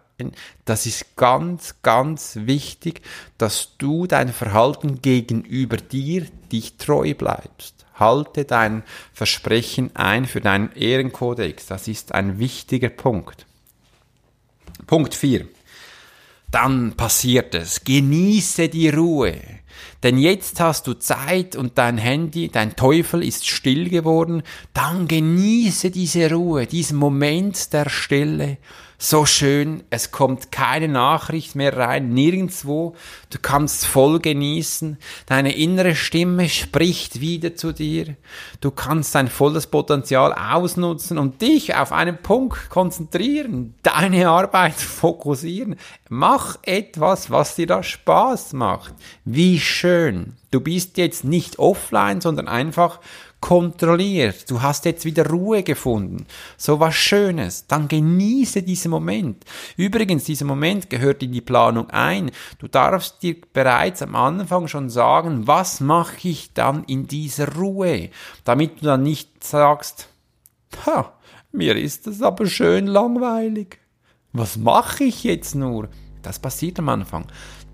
Das 0.64 0.86
ist 0.86 1.14
ganz, 1.14 1.76
ganz 1.82 2.36
wichtig, 2.42 3.02
dass 3.38 3.76
du 3.78 4.08
dein 4.08 4.32
Verhalten 4.32 5.00
gegenüber 5.00 5.76
dir 5.76 6.26
dich 6.50 6.76
treu 6.78 7.14
bleibst. 7.14 7.77
Halte 7.98 8.44
dein 8.44 8.82
Versprechen 9.12 9.94
ein 9.94 10.26
für 10.26 10.40
deinen 10.40 10.72
Ehrenkodex. 10.72 11.66
Das 11.66 11.88
ist 11.88 12.14
ein 12.14 12.38
wichtiger 12.38 12.90
Punkt. 12.90 13.46
Punkt 14.86 15.14
4. 15.14 15.46
Dann 16.50 16.94
passiert 16.94 17.54
es. 17.54 17.84
Genieße 17.84 18.68
die 18.68 18.88
Ruhe. 18.88 19.40
Denn 20.02 20.16
jetzt 20.16 20.60
hast 20.60 20.86
du 20.86 20.94
Zeit 20.94 21.56
und 21.56 21.76
dein 21.76 21.98
Handy, 21.98 22.48
dein 22.48 22.76
Teufel 22.76 23.22
ist 23.22 23.46
still 23.48 23.88
geworden. 23.88 24.42
Dann 24.72 25.08
genieße 25.08 25.90
diese 25.90 26.30
Ruhe, 26.30 26.66
diesen 26.66 26.98
Moment 26.98 27.72
der 27.72 27.88
Stille 27.88 28.58
so 29.00 29.26
schön, 29.26 29.84
es 29.90 30.10
kommt 30.10 30.50
keine 30.50 30.88
Nachricht 30.88 31.54
mehr 31.54 31.76
rein, 31.76 32.08
nirgendwo, 32.08 32.96
du 33.30 33.38
kannst 33.40 33.86
voll 33.86 34.18
genießen, 34.18 34.98
deine 35.26 35.54
innere 35.54 35.94
Stimme 35.94 36.48
spricht 36.48 37.20
wieder 37.20 37.54
zu 37.54 37.72
dir, 37.72 38.16
du 38.60 38.72
kannst 38.72 39.14
dein 39.14 39.28
volles 39.28 39.68
Potenzial 39.68 40.32
ausnutzen 40.32 41.16
und 41.16 41.40
dich 41.40 41.76
auf 41.76 41.92
einen 41.92 42.18
Punkt 42.18 42.70
konzentrieren, 42.70 43.74
deine 43.84 44.28
Arbeit 44.28 44.74
fokussieren, 44.74 45.76
mach 46.08 46.58
etwas, 46.62 47.30
was 47.30 47.54
dir 47.54 47.68
da 47.68 47.84
Spaß 47.84 48.52
macht, 48.54 48.94
wie 49.24 49.60
schön, 49.60 50.34
du 50.50 50.60
bist 50.60 50.98
jetzt 50.98 51.22
nicht 51.22 51.60
offline, 51.60 52.20
sondern 52.20 52.48
einfach 52.48 52.98
kontrolliert, 53.40 54.50
du 54.50 54.62
hast 54.62 54.84
jetzt 54.84 55.04
wieder 55.04 55.28
Ruhe 55.28 55.62
gefunden, 55.62 56.26
so 56.56 56.80
was 56.80 56.94
Schönes, 56.94 57.66
dann 57.66 57.86
genieße 57.88 58.62
diesen 58.62 58.90
Moment. 58.90 59.44
Übrigens, 59.76 60.24
dieser 60.24 60.44
Moment 60.44 60.90
gehört 60.90 61.22
in 61.22 61.32
die 61.32 61.40
Planung 61.40 61.88
ein. 61.90 62.30
Du 62.58 62.66
darfst 62.66 63.22
dir 63.22 63.36
bereits 63.52 64.02
am 64.02 64.16
Anfang 64.16 64.66
schon 64.66 64.90
sagen, 64.90 65.46
was 65.46 65.80
mache 65.80 66.28
ich 66.28 66.52
dann 66.52 66.84
in 66.84 67.06
dieser 67.06 67.54
Ruhe, 67.54 68.10
damit 68.44 68.80
du 68.80 68.86
dann 68.86 69.02
nicht 69.02 69.44
sagst, 69.44 70.08
ha, 70.86 71.12
mir 71.52 71.76
ist 71.76 72.06
das 72.06 72.22
aber 72.22 72.46
schön 72.46 72.86
langweilig. 72.86 73.78
Was 74.32 74.56
mache 74.56 75.04
ich 75.04 75.24
jetzt 75.24 75.54
nur? 75.54 75.88
Das 76.22 76.38
passiert 76.38 76.78
am 76.80 76.88
Anfang. 76.88 77.26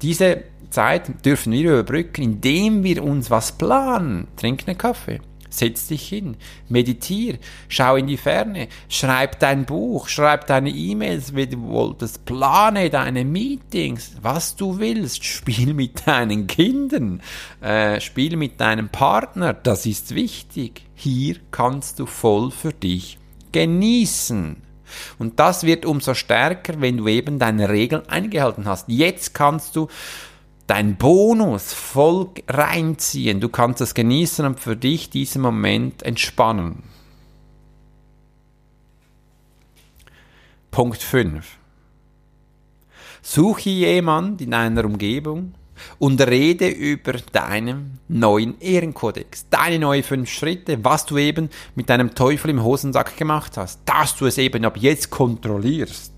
Diese 0.02 0.44
Zeit 0.70 1.24
dürfen 1.24 1.52
wir 1.52 1.72
überbrücken, 1.72 2.22
indem 2.22 2.84
wir 2.84 3.02
uns 3.02 3.30
was 3.30 3.52
planen. 3.52 4.28
Trink 4.36 4.64
einen 4.66 4.78
Kaffee. 4.78 5.20
Setz 5.58 5.86
dich 5.86 6.08
hin, 6.08 6.36
meditier, 6.68 7.38
schau 7.68 7.96
in 7.96 8.06
die 8.06 8.16
Ferne, 8.16 8.68
schreib 8.88 9.38
dein 9.38 9.66
Buch, 9.66 10.08
schreib 10.08 10.46
deine 10.46 10.70
E-Mails, 10.70 11.34
wie 11.36 11.46
du 11.46 11.62
wolltest, 11.68 12.24
plane 12.24 12.90
deine 12.90 13.24
Meetings, 13.24 14.16
was 14.20 14.56
du 14.56 14.78
willst, 14.78 15.24
spiel 15.24 15.74
mit 15.74 16.06
deinen 16.06 16.46
Kindern, 16.46 17.22
äh, 17.60 18.00
spiel 18.00 18.36
mit 18.36 18.60
deinem 18.60 18.88
Partner, 18.88 19.54
das 19.54 19.86
ist 19.86 20.14
wichtig. 20.14 20.82
Hier 20.94 21.36
kannst 21.50 22.00
du 22.00 22.06
voll 22.06 22.50
für 22.50 22.72
dich 22.72 23.18
genießen. 23.52 24.56
Und 25.18 25.40
das 25.40 25.62
wird 25.64 25.86
umso 25.86 26.14
stärker, 26.14 26.80
wenn 26.80 26.98
du 26.98 27.08
eben 27.08 27.38
deine 27.38 27.68
Regeln 27.68 28.08
eingehalten 28.08 28.66
hast. 28.66 28.88
Jetzt 28.88 29.34
kannst 29.34 29.76
du 29.76 29.88
dein 30.66 30.96
Bonus 30.96 31.72
voll 31.72 32.30
reinziehen. 32.48 33.40
Du 33.40 33.48
kannst 33.48 33.80
es 33.80 33.94
genießen 33.94 34.46
und 34.46 34.60
für 34.60 34.76
dich 34.76 35.10
diesen 35.10 35.42
Moment 35.42 36.02
entspannen. 36.02 36.82
Punkt 40.70 41.02
5. 41.02 41.58
Suche 43.22 43.70
jemand 43.70 44.40
in 44.40 44.52
einer 44.52 44.84
Umgebung 44.84 45.54
und 45.98 46.20
rede 46.20 46.68
über 46.68 47.14
deinen 47.32 47.98
neuen 48.08 48.60
Ehrenkodex, 48.60 49.48
deine 49.50 49.78
neuen 49.78 50.02
fünf 50.02 50.30
Schritte, 50.30 50.84
was 50.84 51.06
du 51.06 51.18
eben 51.18 51.48
mit 51.74 51.88
deinem 51.88 52.14
Teufel 52.14 52.50
im 52.50 52.62
Hosensack 52.62 53.16
gemacht 53.16 53.56
hast, 53.56 53.80
dass 53.84 54.16
du 54.16 54.26
es 54.26 54.38
eben 54.38 54.64
ab 54.64 54.76
jetzt 54.76 55.10
kontrollierst 55.10 56.13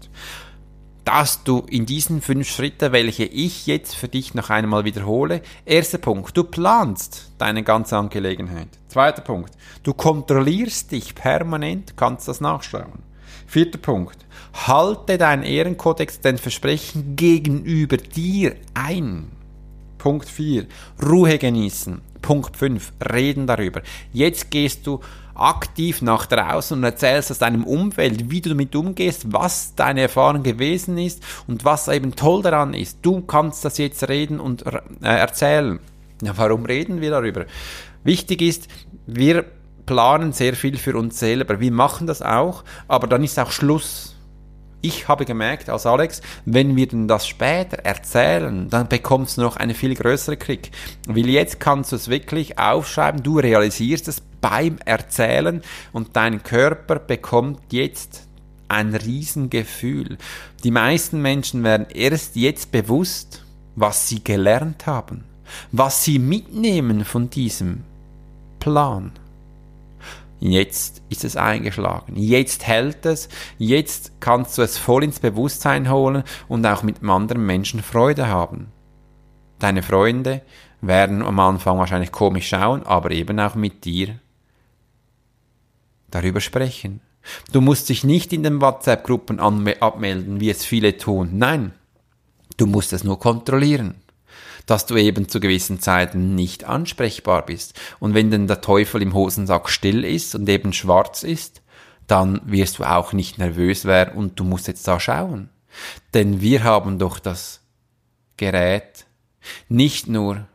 dass 1.07 1.45
du 1.45 1.61
in 1.71 1.87
diesen 1.87 2.21
fünf 2.21 2.51
Schritten, 2.51 2.91
welche 2.91 3.25
ich 3.25 3.69
jetzt 3.69 3.95
für 3.95 4.09
dich 4.09 4.35
noch 4.35 4.51
einmal 4.51 4.85
wiederhole, 4.85 5.41
erster 5.65 5.99
Punkt, 5.99 6.37
du 6.37 6.43
planst 6.43 7.31
deine 7.39 7.63
ganze 7.63 7.97
Angelegenheit. 7.97 8.67
Zweiter 8.89 9.23
Punkt, 9.23 9.53
du 9.85 9.95
kontrollierst 9.95 10.91
dich 10.91 11.15
permanent, 11.15 11.97
kannst 11.97 12.27
das 12.27 12.41
nachschauen. 12.41 13.05
Vierter 13.47 13.79
Punkt, 13.79 14.27
halte 14.67 15.17
dein 15.17 15.45
Ehrenkodex, 15.45 16.21
dein 16.21 16.39
Versprechen 16.39 17.15
gegenüber 17.15 17.99
dir 17.99 18.57
ein. 18.75 19.31
Punkt 19.99 20.29
4, 20.29 20.67
Ruhe 21.05 21.39
genießen. 21.39 22.01
Punkt 22.21 22.57
5, 22.57 22.93
reden 23.13 23.47
darüber. 23.47 23.83
Jetzt 24.13 24.51
gehst 24.51 24.85
du 24.89 24.99
aktiv 25.39 26.03
nach 26.03 26.27
draußen 26.27 26.77
und 26.77 26.85
erzählst 26.85 27.31
aus 27.31 27.39
deinem 27.39 27.65
Umfeld, 27.65 28.31
wie 28.31 28.41
du 28.41 28.51
damit 28.51 28.75
umgehst, 28.75 29.33
was 29.33 29.75
deine 29.75 30.03
Erfahrung 30.03 30.43
gewesen 30.43 30.99
ist 30.99 31.23
und 31.47 31.65
was 31.65 31.89
eben 31.89 32.17
toll 32.17 32.43
daran 32.43 32.75
ist. 32.75 32.99
Du 33.03 33.21
kannst 33.21 33.65
das 33.65 33.79
jetzt 33.79 34.09
reden 34.09 34.41
und 34.41 34.65
äh, 34.67 34.81
erzählen. 35.01 35.79
Ja, 36.23 36.33
warum 36.37 36.65
reden 36.65 37.01
wir 37.01 37.11
darüber? 37.11 37.45
Wichtig 38.05 38.43
ist, 38.43 38.69
wir 39.07 39.45
planen 39.85 40.33
sehr 40.33 40.55
viel 40.55 40.77
für 40.77 40.97
uns 40.97 41.19
selber. 41.19 41.61
Wir 41.61 41.73
machen 41.73 42.07
das 42.07 42.23
auch, 42.23 42.65
aber 42.89 43.07
dann 43.07 43.23
ist 43.23 43.39
auch 43.39 43.51
Schluss 43.51 44.16
ich 44.87 45.09
habe 45.09 45.25
gemerkt 45.25 45.69
als 45.69 45.85
Alex, 45.87 46.23
wenn 46.45 46.77
wir 46.77 46.87
denn 46.87 47.09
das 47.09 47.27
später 47.27 47.79
erzählen, 47.79 48.71
dann 48.71 48.89
bekommst 48.89 49.37
du 49.37 49.43
noch 49.43 49.57
eine 49.57 49.75
viel 49.75 49.95
größere 49.95 50.37
Krieg. 50.37 50.71
Weil 51.09 51.29
jetzt 51.29 51.59
kannst 51.59 51.93
du 51.93 51.97
es 51.97 52.09
wirklich 52.09 52.59
aufschreiben, 52.59 53.23
du 53.23 53.39
realisierst 53.39 54.09
es 54.09 54.23
beim 54.41 54.79
Erzählen 54.85 55.63
und 55.93 56.15
dein 56.15 56.43
Körper 56.43 57.01
bekommt 57.01 57.73
jetzt 57.73 58.23
ein 58.69 58.95
Riesengefühl. 58.95 60.19
Die 60.63 60.71
meisten 60.71 61.21
Menschen 61.21 61.65
werden 61.65 61.87
erst 61.93 62.37
jetzt 62.37 62.71
bewusst, 62.71 63.45
was 63.75 64.09
sie 64.09 64.23
gelernt 64.23 64.87
haben, 64.87 65.25
was 65.73 66.05
sie 66.05 66.19
mitnehmen 66.19 67.05
von 67.05 67.29
diesem 67.31 67.83
Plan. 68.61 69.13
Jetzt 70.39 71.03
ist 71.09 71.25
es 71.25 71.37
eingeschlagen. 71.37 72.17
Jetzt 72.17 72.67
hält 72.67 73.07
es. 73.07 73.29
Jetzt 73.59 74.13
kannst 74.21 74.59
du 74.59 74.63
es 74.63 74.77
voll 74.77 75.05
ins 75.05 75.21
Bewusstsein 75.21 75.91
holen 75.91 76.25
und 76.49 76.67
auch 76.67 76.83
mit 76.83 77.03
anderen 77.03 77.47
Menschen 77.47 77.83
Freude 77.83 78.29
haben. 78.29 78.69
Deine 79.59 79.83
Freunde 79.83 80.43
werden 80.83 81.23
am 81.23 81.41
Anfang 81.41 81.79
wahrscheinlich 81.79 82.13
komisch 82.13 82.49
schauen, 82.49 82.83
aber 82.85 83.11
eben 83.11 83.41
auch 83.41 83.55
mit 83.55 83.85
dir 83.87 84.19
darüber 86.11 86.41
sprechen. 86.41 87.01
Du 87.53 87.61
musst 87.61 87.89
dich 87.89 88.05
nicht 88.05 88.33
in 88.33 88.43
den 88.43 88.61
WhatsApp-Gruppen 88.61 89.41
abmelden, 89.41 90.41
wie 90.41 90.51
es 90.51 90.65
viele 90.65 90.97
tun. 90.97 91.31
Nein, 91.33 91.73
du 92.59 92.67
musst 92.67 92.93
es 92.93 93.03
nur 93.03 93.19
kontrollieren 93.19 94.03
dass 94.67 94.87
du 94.87 94.97
eben 94.97 95.29
zu 95.29 95.41
gewissen 95.41 95.81
Zeiten 95.81 96.35
nicht 96.35 96.65
ansprechbar 96.65 97.47
bist. 97.47 97.81
Und 98.01 98.15
wenn 98.15 98.31
denn 98.31 98.47
der 98.47 98.61
Teufel 98.61 99.01
im 99.01 99.15
Hosensack 99.15 99.71
still 99.71 100.05
ist 100.05 100.35
und 100.35 100.49
eben 100.49 100.73
schwarz 100.73 101.23
ist, 101.23 101.63
dann 102.07 102.41
wirst 102.45 102.79
du 102.79 102.85
auch 102.85 103.13
nicht 103.13 103.39
nervös 103.39 103.85
werden 103.85 104.17
und 104.17 104.39
du 104.39 104.45
musst 104.45 104.69
jetzt 104.69 104.87
da 104.87 105.01
schauen. 105.01 105.49
Denn 106.15 106.41
wir 106.41 106.65
haben 106.65 106.99
doch 106.99 107.19
das 107.19 107.61
Gerät 108.37 109.07
nicht 109.69 110.09
nur 110.09 110.47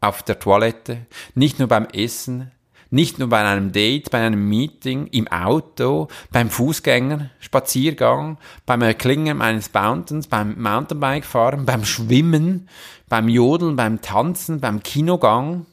auf 0.00 0.22
der 0.22 0.38
Toilette, 0.38 1.06
nicht 1.34 1.58
nur 1.58 1.68
beim 1.68 1.86
Essen, 1.86 2.50
nicht 2.92 3.18
nur 3.18 3.28
bei 3.28 3.42
einem 3.44 3.72
Date, 3.72 4.10
bei 4.10 4.24
einem 4.24 4.48
Meeting, 4.48 5.06
im 5.08 5.26
Auto, 5.28 6.08
beim 6.30 6.50
Fußgänger, 6.50 7.30
Spaziergang, 7.40 8.38
beim 8.66 8.82
Erklingen 8.82 9.40
eines 9.40 9.72
Mountains, 9.72 10.26
beim 10.26 10.60
Mountainbike-Fahren, 10.60 11.64
beim 11.64 11.84
Schwimmen, 11.84 12.68
beim 13.08 13.28
Jodeln, 13.28 13.76
beim 13.76 14.02
Tanzen, 14.02 14.60
beim 14.60 14.82
Kinogang, 14.82 15.66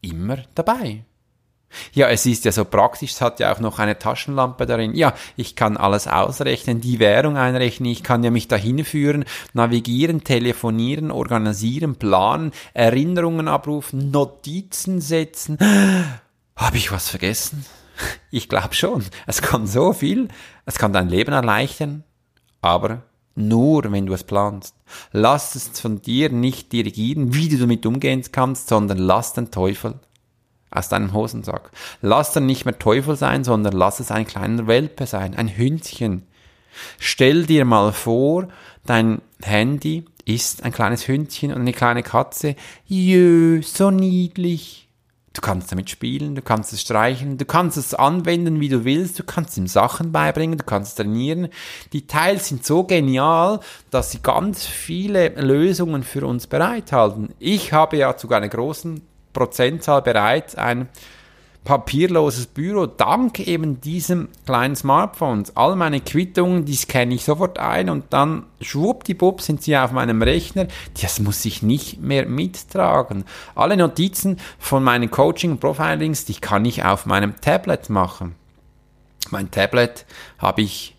immer 0.00 0.38
dabei. 0.54 1.04
Ja, 1.92 2.08
es 2.08 2.24
ist 2.24 2.44
ja 2.44 2.52
so 2.52 2.64
praktisch, 2.64 3.12
es 3.12 3.20
hat 3.20 3.40
ja 3.40 3.52
auch 3.52 3.60
noch 3.60 3.78
eine 3.78 3.98
Taschenlampe 3.98 4.64
darin. 4.64 4.94
Ja, 4.94 5.14
ich 5.36 5.56
kann 5.56 5.76
alles 5.76 6.06
ausrechnen, 6.06 6.80
die 6.80 6.98
Währung 6.98 7.36
einrechnen, 7.36 7.90
ich 7.90 8.02
kann 8.02 8.24
ja 8.24 8.30
mich 8.30 8.48
dahin 8.48 8.84
führen, 8.84 9.24
navigieren, 9.52 10.24
telefonieren, 10.24 11.10
organisieren, 11.10 11.96
planen, 11.96 12.52
Erinnerungen 12.72 13.48
abrufen, 13.48 14.10
Notizen 14.10 15.00
setzen. 15.00 15.58
Habe 16.56 16.76
ich 16.76 16.92
was 16.92 17.08
vergessen? 17.08 17.64
Ich 18.30 18.48
glaube 18.48 18.74
schon. 18.74 19.04
Es 19.26 19.42
kann 19.42 19.66
so 19.66 19.92
viel. 19.92 20.28
Es 20.66 20.78
kann 20.78 20.92
dein 20.92 21.08
Leben 21.08 21.32
erleichtern. 21.32 22.04
Aber 22.60 23.02
nur, 23.34 23.90
wenn 23.90 24.06
du 24.06 24.14
es 24.14 24.24
planst. 24.24 24.74
Lass 25.12 25.54
es 25.54 25.80
von 25.80 26.00
dir 26.00 26.30
nicht 26.30 26.72
dirigieren, 26.72 27.34
wie 27.34 27.48
du 27.48 27.58
damit 27.58 27.84
umgehen 27.86 28.22
kannst, 28.30 28.68
sondern 28.68 28.98
lass 28.98 29.32
den 29.32 29.50
Teufel 29.50 29.98
aus 30.70 30.88
deinem 30.88 31.12
Hosensack. 31.12 31.70
Lass 32.00 32.32
dann 32.32 32.46
nicht 32.46 32.64
mehr 32.64 32.78
Teufel 32.78 33.16
sein, 33.16 33.44
sondern 33.44 33.72
lass 33.74 34.00
es 34.00 34.10
ein 34.10 34.26
kleiner 34.26 34.66
Welpe 34.66 35.06
sein, 35.06 35.34
ein 35.34 35.56
Hündchen. 35.56 36.26
Stell 36.98 37.46
dir 37.46 37.64
mal 37.64 37.92
vor, 37.92 38.48
dein 38.84 39.22
Handy 39.42 40.04
ist 40.24 40.64
ein 40.64 40.72
kleines 40.72 41.06
Hündchen 41.06 41.52
und 41.52 41.60
eine 41.60 41.72
kleine 41.72 42.02
Katze. 42.02 42.56
Jö, 42.86 43.62
so 43.62 43.90
niedlich. 43.90 44.83
Du 45.34 45.40
kannst 45.40 45.72
damit 45.72 45.90
spielen, 45.90 46.36
du 46.36 46.42
kannst 46.42 46.72
es 46.72 46.80
streichen, 46.80 47.38
du 47.38 47.44
kannst 47.44 47.76
es 47.76 47.92
anwenden, 47.92 48.60
wie 48.60 48.68
du 48.68 48.84
willst, 48.84 49.18
du 49.18 49.24
kannst 49.24 49.56
ihm 49.58 49.66
Sachen 49.66 50.12
beibringen, 50.12 50.56
du 50.56 50.64
kannst 50.64 50.96
trainieren. 50.96 51.48
Die 51.92 52.06
Teils 52.06 52.48
sind 52.48 52.64
so 52.64 52.84
genial, 52.84 53.58
dass 53.90 54.12
sie 54.12 54.22
ganz 54.22 54.64
viele 54.64 55.30
Lösungen 55.30 56.04
für 56.04 56.24
uns 56.24 56.46
bereithalten. 56.46 57.34
Ich 57.40 57.72
habe 57.72 57.96
ja 57.96 58.16
zu 58.16 58.30
einer 58.30 58.48
großen 58.48 59.02
Prozentzahl 59.32 60.02
bereits 60.02 60.54
ein 60.54 60.88
papierloses 61.64 62.46
Büro, 62.46 62.86
dank 62.86 63.40
eben 63.40 63.80
diesem 63.80 64.28
kleinen 64.44 64.76
Smartphones. 64.76 65.56
All 65.56 65.76
meine 65.76 66.00
Quittungen, 66.00 66.66
die 66.66 66.74
scanne 66.74 67.14
ich 67.14 67.24
sofort 67.24 67.58
ein 67.58 67.88
und 67.88 68.12
dann 68.12 68.44
schwuppdiwupp 68.60 69.40
sind 69.40 69.62
sie 69.62 69.76
auf 69.76 69.90
meinem 69.90 70.22
Rechner. 70.22 70.66
Das 71.00 71.20
muss 71.20 71.44
ich 71.44 71.62
nicht 71.62 72.00
mehr 72.00 72.26
mittragen. 72.26 73.24
Alle 73.54 73.76
Notizen 73.76 74.38
von 74.58 74.84
meinen 74.84 75.10
Coaching 75.10 75.52
und 75.52 75.60
Profilings, 75.60 76.26
die 76.26 76.34
kann 76.34 76.64
ich 76.66 76.84
auf 76.84 77.06
meinem 77.06 77.40
Tablet 77.40 77.88
machen. 77.88 78.34
Mein 79.30 79.50
Tablet 79.50 80.04
habe 80.38 80.60
ich 80.62 80.93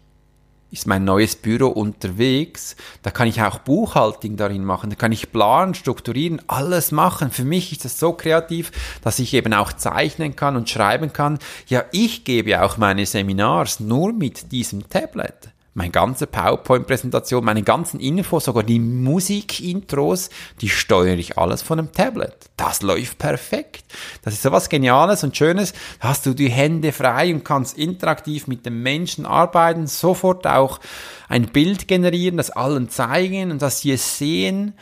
ist 0.72 0.88
mein 0.88 1.06
neues 1.06 1.36
Büro 1.36 1.68
unterwegs. 1.68 2.76
Da 3.02 3.12
kann 3.12 3.28
ich 3.28 3.42
auch 3.42 3.60
Buchhaltung 3.60 4.36
darin 4.36 4.66
machen. 4.66 4.90
Da 4.90 4.96
kann 4.96 5.12
ich 5.12 5.32
planen, 5.32 5.74
strukturieren, 5.74 6.42
alles 6.48 6.92
machen. 6.92 7.32
Für 7.32 7.46
mich 7.46 7.72
ist 7.72 7.86
das 7.86 8.00
so 8.00 8.14
kreativ, 8.14 8.72
dass 9.02 9.20
ich 9.20 9.34
eben 9.34 9.54
auch 9.54 9.74
zeichnen 9.74 10.36
kann 10.36 10.56
und 10.56 10.70
schreiben 10.70 11.14
kann. 11.14 11.40
Ja, 11.68 11.86
ich 11.92 12.26
gebe 12.26 12.62
auch 12.62 12.78
meine 12.78 13.06
Seminars 13.06 13.80
nur 13.80 14.12
mit 14.12 14.52
diesem 14.52 14.90
Tablet 14.90 15.55
meine 15.76 15.92
ganze 15.92 16.26
PowerPoint-Präsentation, 16.26 17.44
meine 17.44 17.62
ganzen 17.62 18.00
Infos, 18.00 18.46
sogar 18.46 18.64
die 18.64 18.80
Musik-Intros, 18.80 20.30
die 20.62 20.70
steuere 20.70 21.18
ich 21.18 21.38
alles 21.38 21.62
von 21.62 21.78
einem 21.78 21.92
Tablet. 21.92 22.50
Das 22.56 22.82
läuft 22.82 23.18
perfekt. 23.18 23.84
Das 24.24 24.34
ist 24.34 24.44
so 24.44 24.54
was 24.54 24.70
Geniales 24.70 25.26
und 25.26 25.36
Schönes. 25.36 25.74
Da 26.00 26.08
hast 26.08 26.26
du 26.26 26.34
die 26.34 26.50
Hände 26.50 26.94
frei 26.94 27.34
und 27.34 27.44
kannst 27.44 27.78
interaktiv 27.78 28.48
mit 28.48 28.66
dem 28.66 28.82
Menschen 28.84 29.26
arbeiten, 29.26 29.86
sofort 29.86 30.48
auch 30.48 30.80
ein 31.28 31.48
Bild 31.48 31.90
generieren, 31.90 32.38
das 32.38 32.52
allen 32.52 32.90
zeigen 32.90 33.52
und 33.52 33.62
dass 33.62 33.82
sie 33.82 33.92
es 33.92 34.18
sehen. 34.18 34.74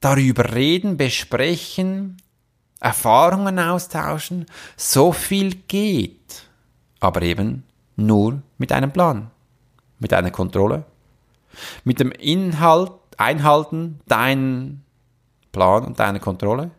darüber 0.00 0.54
reden, 0.54 0.96
besprechen, 0.96 2.16
Erfahrungen 2.80 3.58
austauschen, 3.58 4.46
so 4.76 5.12
viel 5.12 5.54
geht, 5.68 6.44
aber 6.98 7.20
eben 7.20 7.64
nur 7.96 8.40
mit 8.56 8.72
einem 8.72 8.90
Plan, 8.92 9.30
mit 10.00 10.12
einer 10.12 10.30
Kontrolle, 10.30 10.84
mit 11.84 12.00
dem 12.00 12.10
Inhalt, 12.10 12.92
Einhalten 13.16 14.00
deinen 14.08 14.82
Plan 15.52 15.84
und 15.84 16.00
deiner 16.00 16.20
Kontrolle, 16.20 16.70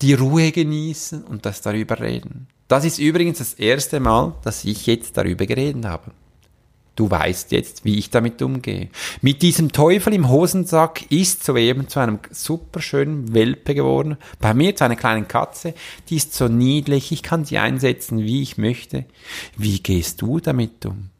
die 0.00 0.14
Ruhe 0.14 0.50
genießen 0.50 1.22
und 1.24 1.44
das 1.44 1.60
darüber 1.60 2.00
reden. 2.00 2.48
Das 2.68 2.84
ist 2.84 2.98
übrigens 2.98 3.38
das 3.38 3.54
erste 3.54 4.00
Mal, 4.00 4.34
dass 4.42 4.64
ich 4.64 4.86
jetzt 4.86 5.16
darüber 5.16 5.46
geredet 5.46 5.84
habe. 5.84 6.12
Du 6.96 7.10
weißt 7.10 7.52
jetzt, 7.52 7.84
wie 7.84 7.98
ich 7.98 8.08
damit 8.08 8.40
umgehe. 8.40 8.88
Mit 9.20 9.42
diesem 9.42 9.70
Teufel 9.70 10.14
im 10.14 10.30
Hosensack 10.30 11.10
ist 11.12 11.44
soeben 11.44 11.88
zu 11.88 12.00
einem 12.00 12.20
superschönen 12.30 13.34
Welpe 13.34 13.74
geworden. 13.74 14.16
Bei 14.40 14.54
mir 14.54 14.74
zu 14.74 14.84
einer 14.84 14.96
kleinen 14.96 15.28
Katze. 15.28 15.74
Die 16.08 16.16
ist 16.16 16.32
so 16.32 16.48
niedlich. 16.48 17.12
Ich 17.12 17.22
kann 17.22 17.44
sie 17.44 17.58
einsetzen, 17.58 18.20
wie 18.20 18.40
ich 18.40 18.56
möchte. 18.56 19.04
Wie 19.58 19.80
gehst 19.80 20.22
du 20.22 20.40
damit 20.40 20.86
um? 20.86 21.10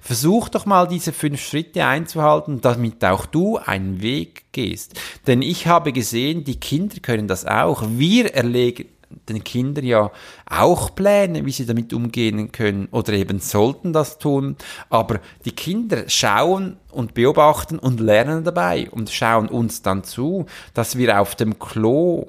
Versuch 0.00 0.48
doch 0.48 0.66
mal 0.66 0.86
diese 0.88 1.12
fünf 1.12 1.40
Schritte 1.40 1.84
einzuhalten, 1.84 2.60
damit 2.60 3.04
auch 3.04 3.26
du 3.26 3.58
einen 3.58 4.02
Weg 4.02 4.52
gehst. 4.52 4.98
Denn 5.26 5.42
ich 5.42 5.66
habe 5.66 5.92
gesehen, 5.92 6.44
die 6.44 6.60
Kinder 6.60 6.96
können 7.00 7.28
das 7.28 7.46
auch. 7.46 7.82
Wir 7.86 8.34
erlegen 8.34 8.86
den 9.28 9.42
Kindern 9.44 9.84
ja 9.84 10.10
auch 10.46 10.94
Pläne, 10.94 11.44
wie 11.44 11.50
sie 11.50 11.66
damit 11.66 11.92
umgehen 11.92 12.52
können 12.52 12.88
oder 12.90 13.12
eben 13.12 13.40
sollten 13.40 13.92
das 13.92 14.18
tun. 14.18 14.56
Aber 14.88 15.20
die 15.44 15.52
Kinder 15.52 16.08
schauen 16.08 16.76
und 16.90 17.14
beobachten 17.14 17.78
und 17.78 18.00
lernen 18.00 18.44
dabei 18.44 18.88
und 18.90 19.10
schauen 19.10 19.48
uns 19.48 19.82
dann 19.82 20.04
zu, 20.04 20.46
dass 20.74 20.96
wir 20.96 21.20
auf 21.20 21.34
dem 21.34 21.58
Klo 21.58 22.26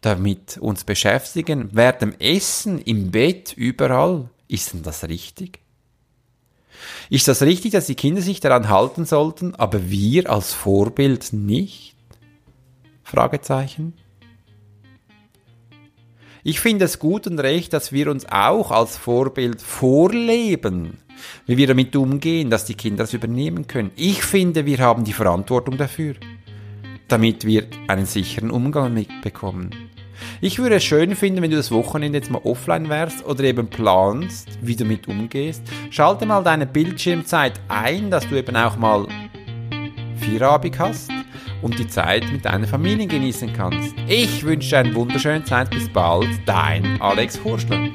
damit 0.00 0.58
uns 0.58 0.84
beschäftigen, 0.84 1.70
während 1.72 2.02
dem 2.02 2.14
Essen, 2.18 2.78
im 2.78 3.10
Bett, 3.10 3.52
überall. 3.56 4.28
Ist 4.48 4.72
denn 4.72 4.82
das 4.82 5.04
richtig? 5.04 5.60
Ist 7.10 7.28
das 7.28 7.42
richtig, 7.42 7.72
dass 7.72 7.86
die 7.86 7.94
Kinder 7.94 8.22
sich 8.22 8.40
daran 8.40 8.68
halten 8.68 9.04
sollten, 9.04 9.54
aber 9.54 9.90
wir 9.90 10.30
als 10.30 10.52
Vorbild 10.52 11.32
nicht? 11.32 11.94
Fragezeichen. 13.02 13.94
Ich 16.42 16.60
finde 16.60 16.84
es 16.84 16.98
gut 17.00 17.26
und 17.26 17.40
recht, 17.40 17.72
dass 17.72 17.90
wir 17.90 18.08
uns 18.08 18.24
auch 18.30 18.70
als 18.70 18.96
Vorbild 18.96 19.60
vorleben, 19.60 20.98
wie 21.46 21.56
wir 21.56 21.66
damit 21.66 21.96
umgehen, 21.96 22.50
dass 22.50 22.64
die 22.64 22.74
Kinder 22.74 23.02
das 23.02 23.14
übernehmen 23.14 23.66
können. 23.66 23.90
Ich 23.96 24.22
finde, 24.22 24.64
wir 24.64 24.78
haben 24.78 25.02
die 25.02 25.12
Verantwortung 25.12 25.76
dafür, 25.76 26.14
damit 27.08 27.44
wir 27.44 27.66
einen 27.88 28.06
sicheren 28.06 28.52
Umgang 28.52 28.94
mitbekommen. 28.94 29.85
Ich 30.40 30.58
würde 30.58 30.76
es 30.76 30.84
schön 30.84 31.16
finden, 31.16 31.42
wenn 31.42 31.50
du 31.50 31.56
das 31.56 31.70
Wochenende 31.70 32.18
jetzt 32.18 32.30
mal 32.30 32.40
offline 32.44 32.88
wärst 32.88 33.24
oder 33.24 33.44
eben 33.44 33.68
planst, 33.68 34.48
wie 34.62 34.76
du 34.76 34.84
damit 34.84 35.08
umgehst. 35.08 35.62
Schalte 35.90 36.26
mal 36.26 36.42
deine 36.42 36.66
Bildschirmzeit 36.66 37.60
ein, 37.68 38.10
dass 38.10 38.28
du 38.28 38.36
eben 38.36 38.56
auch 38.56 38.76
mal 38.76 39.06
Vierabend 40.16 40.78
hast 40.78 41.10
und 41.62 41.78
die 41.78 41.88
Zeit 41.88 42.30
mit 42.32 42.44
deiner 42.44 42.66
Familie 42.66 43.06
genießen 43.06 43.52
kannst. 43.52 43.94
Ich 44.08 44.44
wünsche 44.44 44.70
dir 44.70 44.78
eine 44.78 44.94
wunderschöne 44.94 45.44
Zeit. 45.44 45.70
Bis 45.70 45.88
bald, 45.88 46.28
dein 46.46 47.00
Alex 47.00 47.42
Horschler. 47.44 47.88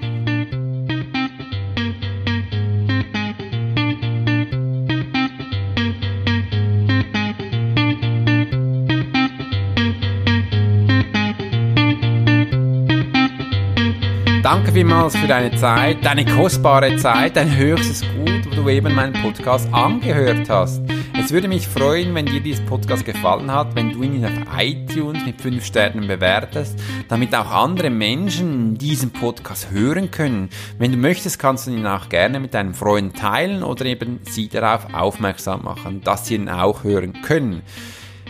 Danke 14.52 14.74
vielmals 14.74 15.16
für 15.16 15.28
deine 15.28 15.56
Zeit, 15.56 16.04
deine 16.04 16.26
kostbare 16.26 16.98
Zeit, 16.98 17.38
dein 17.38 17.56
höchstes 17.56 18.02
Gut, 18.02 18.46
wo 18.48 18.64
du 18.64 18.70
eben 18.70 18.94
meinen 18.94 19.14
Podcast 19.14 19.74
angehört 19.74 20.50
hast. 20.50 20.82
Es 21.18 21.32
würde 21.32 21.48
mich 21.48 21.70
freuen, 21.70 22.14
wenn 22.16 22.26
dir 22.26 22.42
dieser 22.42 22.64
Podcast 22.64 23.06
gefallen 23.06 23.50
hat, 23.50 23.74
wenn 23.76 23.94
du 23.94 24.04
ihn 24.04 24.26
auf 24.26 24.34
iTunes 24.58 25.26
mit 25.26 25.40
5 25.40 25.64
Sternen 25.64 26.06
bewertest, 26.06 26.78
damit 27.08 27.34
auch 27.34 27.50
andere 27.50 27.90
Menschen 27.90 28.78
diesen 28.78 29.12
Podcast 29.12 29.72
hören 29.72 30.12
können. 30.12 30.50
Wenn 30.78 30.92
du 30.92 30.98
möchtest, 30.98 31.40
kannst 31.40 31.68
du 31.68 31.72
ihn 31.72 31.88
auch 31.88 32.10
gerne 32.10 32.42
mit 32.42 32.54
deinen 32.54 32.74
Freunden 32.74 33.14
teilen 33.14 33.64
oder 33.64 33.86
eben 33.86 34.20
sie 34.24 34.50
darauf 34.50 34.94
aufmerksam 34.94 35.64
machen, 35.64 36.02
dass 36.04 36.28
sie 36.28 36.36
ihn 36.36 36.50
auch 36.50 36.84
hören 36.84 37.22
können. 37.22 37.62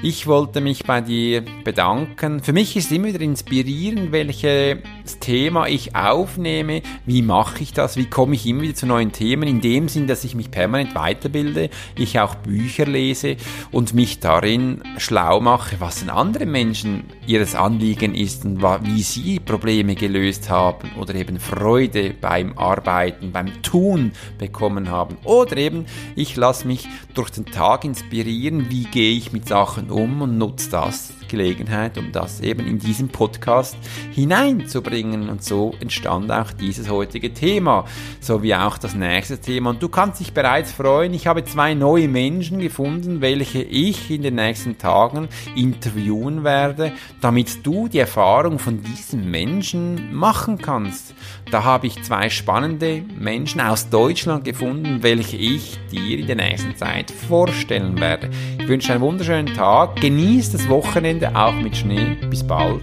Ich 0.03 0.25
wollte 0.25 0.61
mich 0.61 0.83
bei 0.83 0.99
dir 0.99 1.45
bedanken. 1.63 2.41
Für 2.41 2.53
mich 2.53 2.75
ist 2.75 2.91
immer 2.91 3.09
wieder 3.09 3.21
inspirierend, 3.21 4.11
welches 4.11 4.79
Thema 5.19 5.67
ich 5.67 5.95
aufnehme. 5.95 6.81
Wie 7.05 7.21
mache 7.21 7.61
ich 7.61 7.71
das? 7.71 7.97
Wie 7.97 8.07
komme 8.07 8.33
ich 8.33 8.47
immer 8.47 8.63
wieder 8.63 8.73
zu 8.73 8.87
neuen 8.87 9.11
Themen? 9.11 9.47
In 9.47 9.61
dem 9.61 9.87
Sinn, 9.89 10.07
dass 10.07 10.23
ich 10.23 10.33
mich 10.33 10.49
permanent 10.49 10.95
weiterbilde, 10.95 11.69
ich 11.95 12.19
auch 12.19 12.33
Bücher 12.33 12.87
lese 12.87 13.35
und 13.71 13.93
mich 13.93 14.19
darin 14.19 14.81
schlau 14.97 15.39
mache, 15.39 15.75
was 15.77 15.99
denn 15.99 16.09
andere 16.09 16.47
Menschen 16.47 17.03
ihres 17.27 17.53
Anliegen 17.53 18.15
ist 18.15 18.43
und 18.43 18.63
wie 18.63 19.03
sie 19.03 19.39
Probleme 19.39 19.93
gelöst 19.93 20.49
haben 20.49 20.89
oder 20.99 21.13
eben 21.13 21.39
Freude 21.39 22.15
beim 22.19 22.57
Arbeiten, 22.57 23.31
beim 23.31 23.61
Tun 23.61 24.13
bekommen 24.39 24.89
haben. 24.89 25.17
Oder 25.25 25.57
eben, 25.57 25.85
ich 26.15 26.35
lasse 26.37 26.65
mich 26.65 26.87
durch 27.13 27.29
den 27.29 27.45
Tag 27.45 27.85
inspirieren, 27.85 28.71
wie 28.71 28.85
gehe 28.85 29.15
ich 29.15 29.31
mit 29.31 29.47
Sachen 29.47 29.90
um 29.91 30.21
und 30.21 30.37
nutze 30.37 30.69
das 30.69 31.13
Gelegenheit, 31.31 31.97
um 31.97 32.11
das 32.11 32.41
eben 32.41 32.67
in 32.67 32.77
diesen 32.77 33.09
Podcast 33.09 33.75
hineinzubringen. 34.11 35.29
Und 35.29 35.43
so 35.43 35.73
entstand 35.79 36.31
auch 36.31 36.51
dieses 36.51 36.89
heutige 36.89 37.33
Thema, 37.33 37.85
so 38.19 38.43
wie 38.43 38.53
auch 38.53 38.77
das 38.77 38.93
nächste 38.93 39.39
Thema. 39.39 39.71
Und 39.71 39.81
du 39.81 39.89
kannst 39.89 40.19
dich 40.19 40.33
bereits 40.33 40.71
freuen, 40.71 41.13
ich 41.13 41.25
habe 41.25 41.43
zwei 41.45 41.73
neue 41.73 42.07
Menschen 42.07 42.59
gefunden, 42.59 43.21
welche 43.21 43.61
ich 43.61 44.11
in 44.11 44.21
den 44.21 44.35
nächsten 44.35 44.77
Tagen 44.77 45.29
interviewen 45.55 46.43
werde, 46.43 46.91
damit 47.21 47.65
du 47.65 47.87
die 47.87 47.99
Erfahrung 47.99 48.59
von 48.59 48.83
diesen 48.83 49.31
Menschen 49.31 50.13
machen 50.13 50.57
kannst. 50.57 51.15
Da 51.49 51.63
habe 51.63 51.87
ich 51.87 52.01
zwei 52.03 52.29
spannende 52.29 53.03
Menschen 53.17 53.61
aus 53.61 53.89
Deutschland 53.89 54.43
gefunden, 54.43 55.03
welche 55.03 55.37
ich 55.37 55.77
dir 55.91 56.19
in 56.19 56.27
der 56.27 56.35
nächsten 56.35 56.75
Zeit 56.75 57.11
vorstellen 57.11 57.99
werde. 57.99 58.29
Ich 58.59 58.67
wünsche 58.67 58.93
einen 58.93 59.01
wunderschönen 59.01 59.53
Tag, 59.53 59.99
genieß 60.01 60.51
das 60.51 60.69
Wochenende 60.69 61.20
auch 61.29 61.53
mit 61.53 61.75
Schnee. 61.77 62.17
Bis 62.29 62.43
bald, 62.45 62.81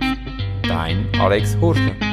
dein 0.63 1.07
Alex 1.19 1.57
Hurschler. 1.61 2.08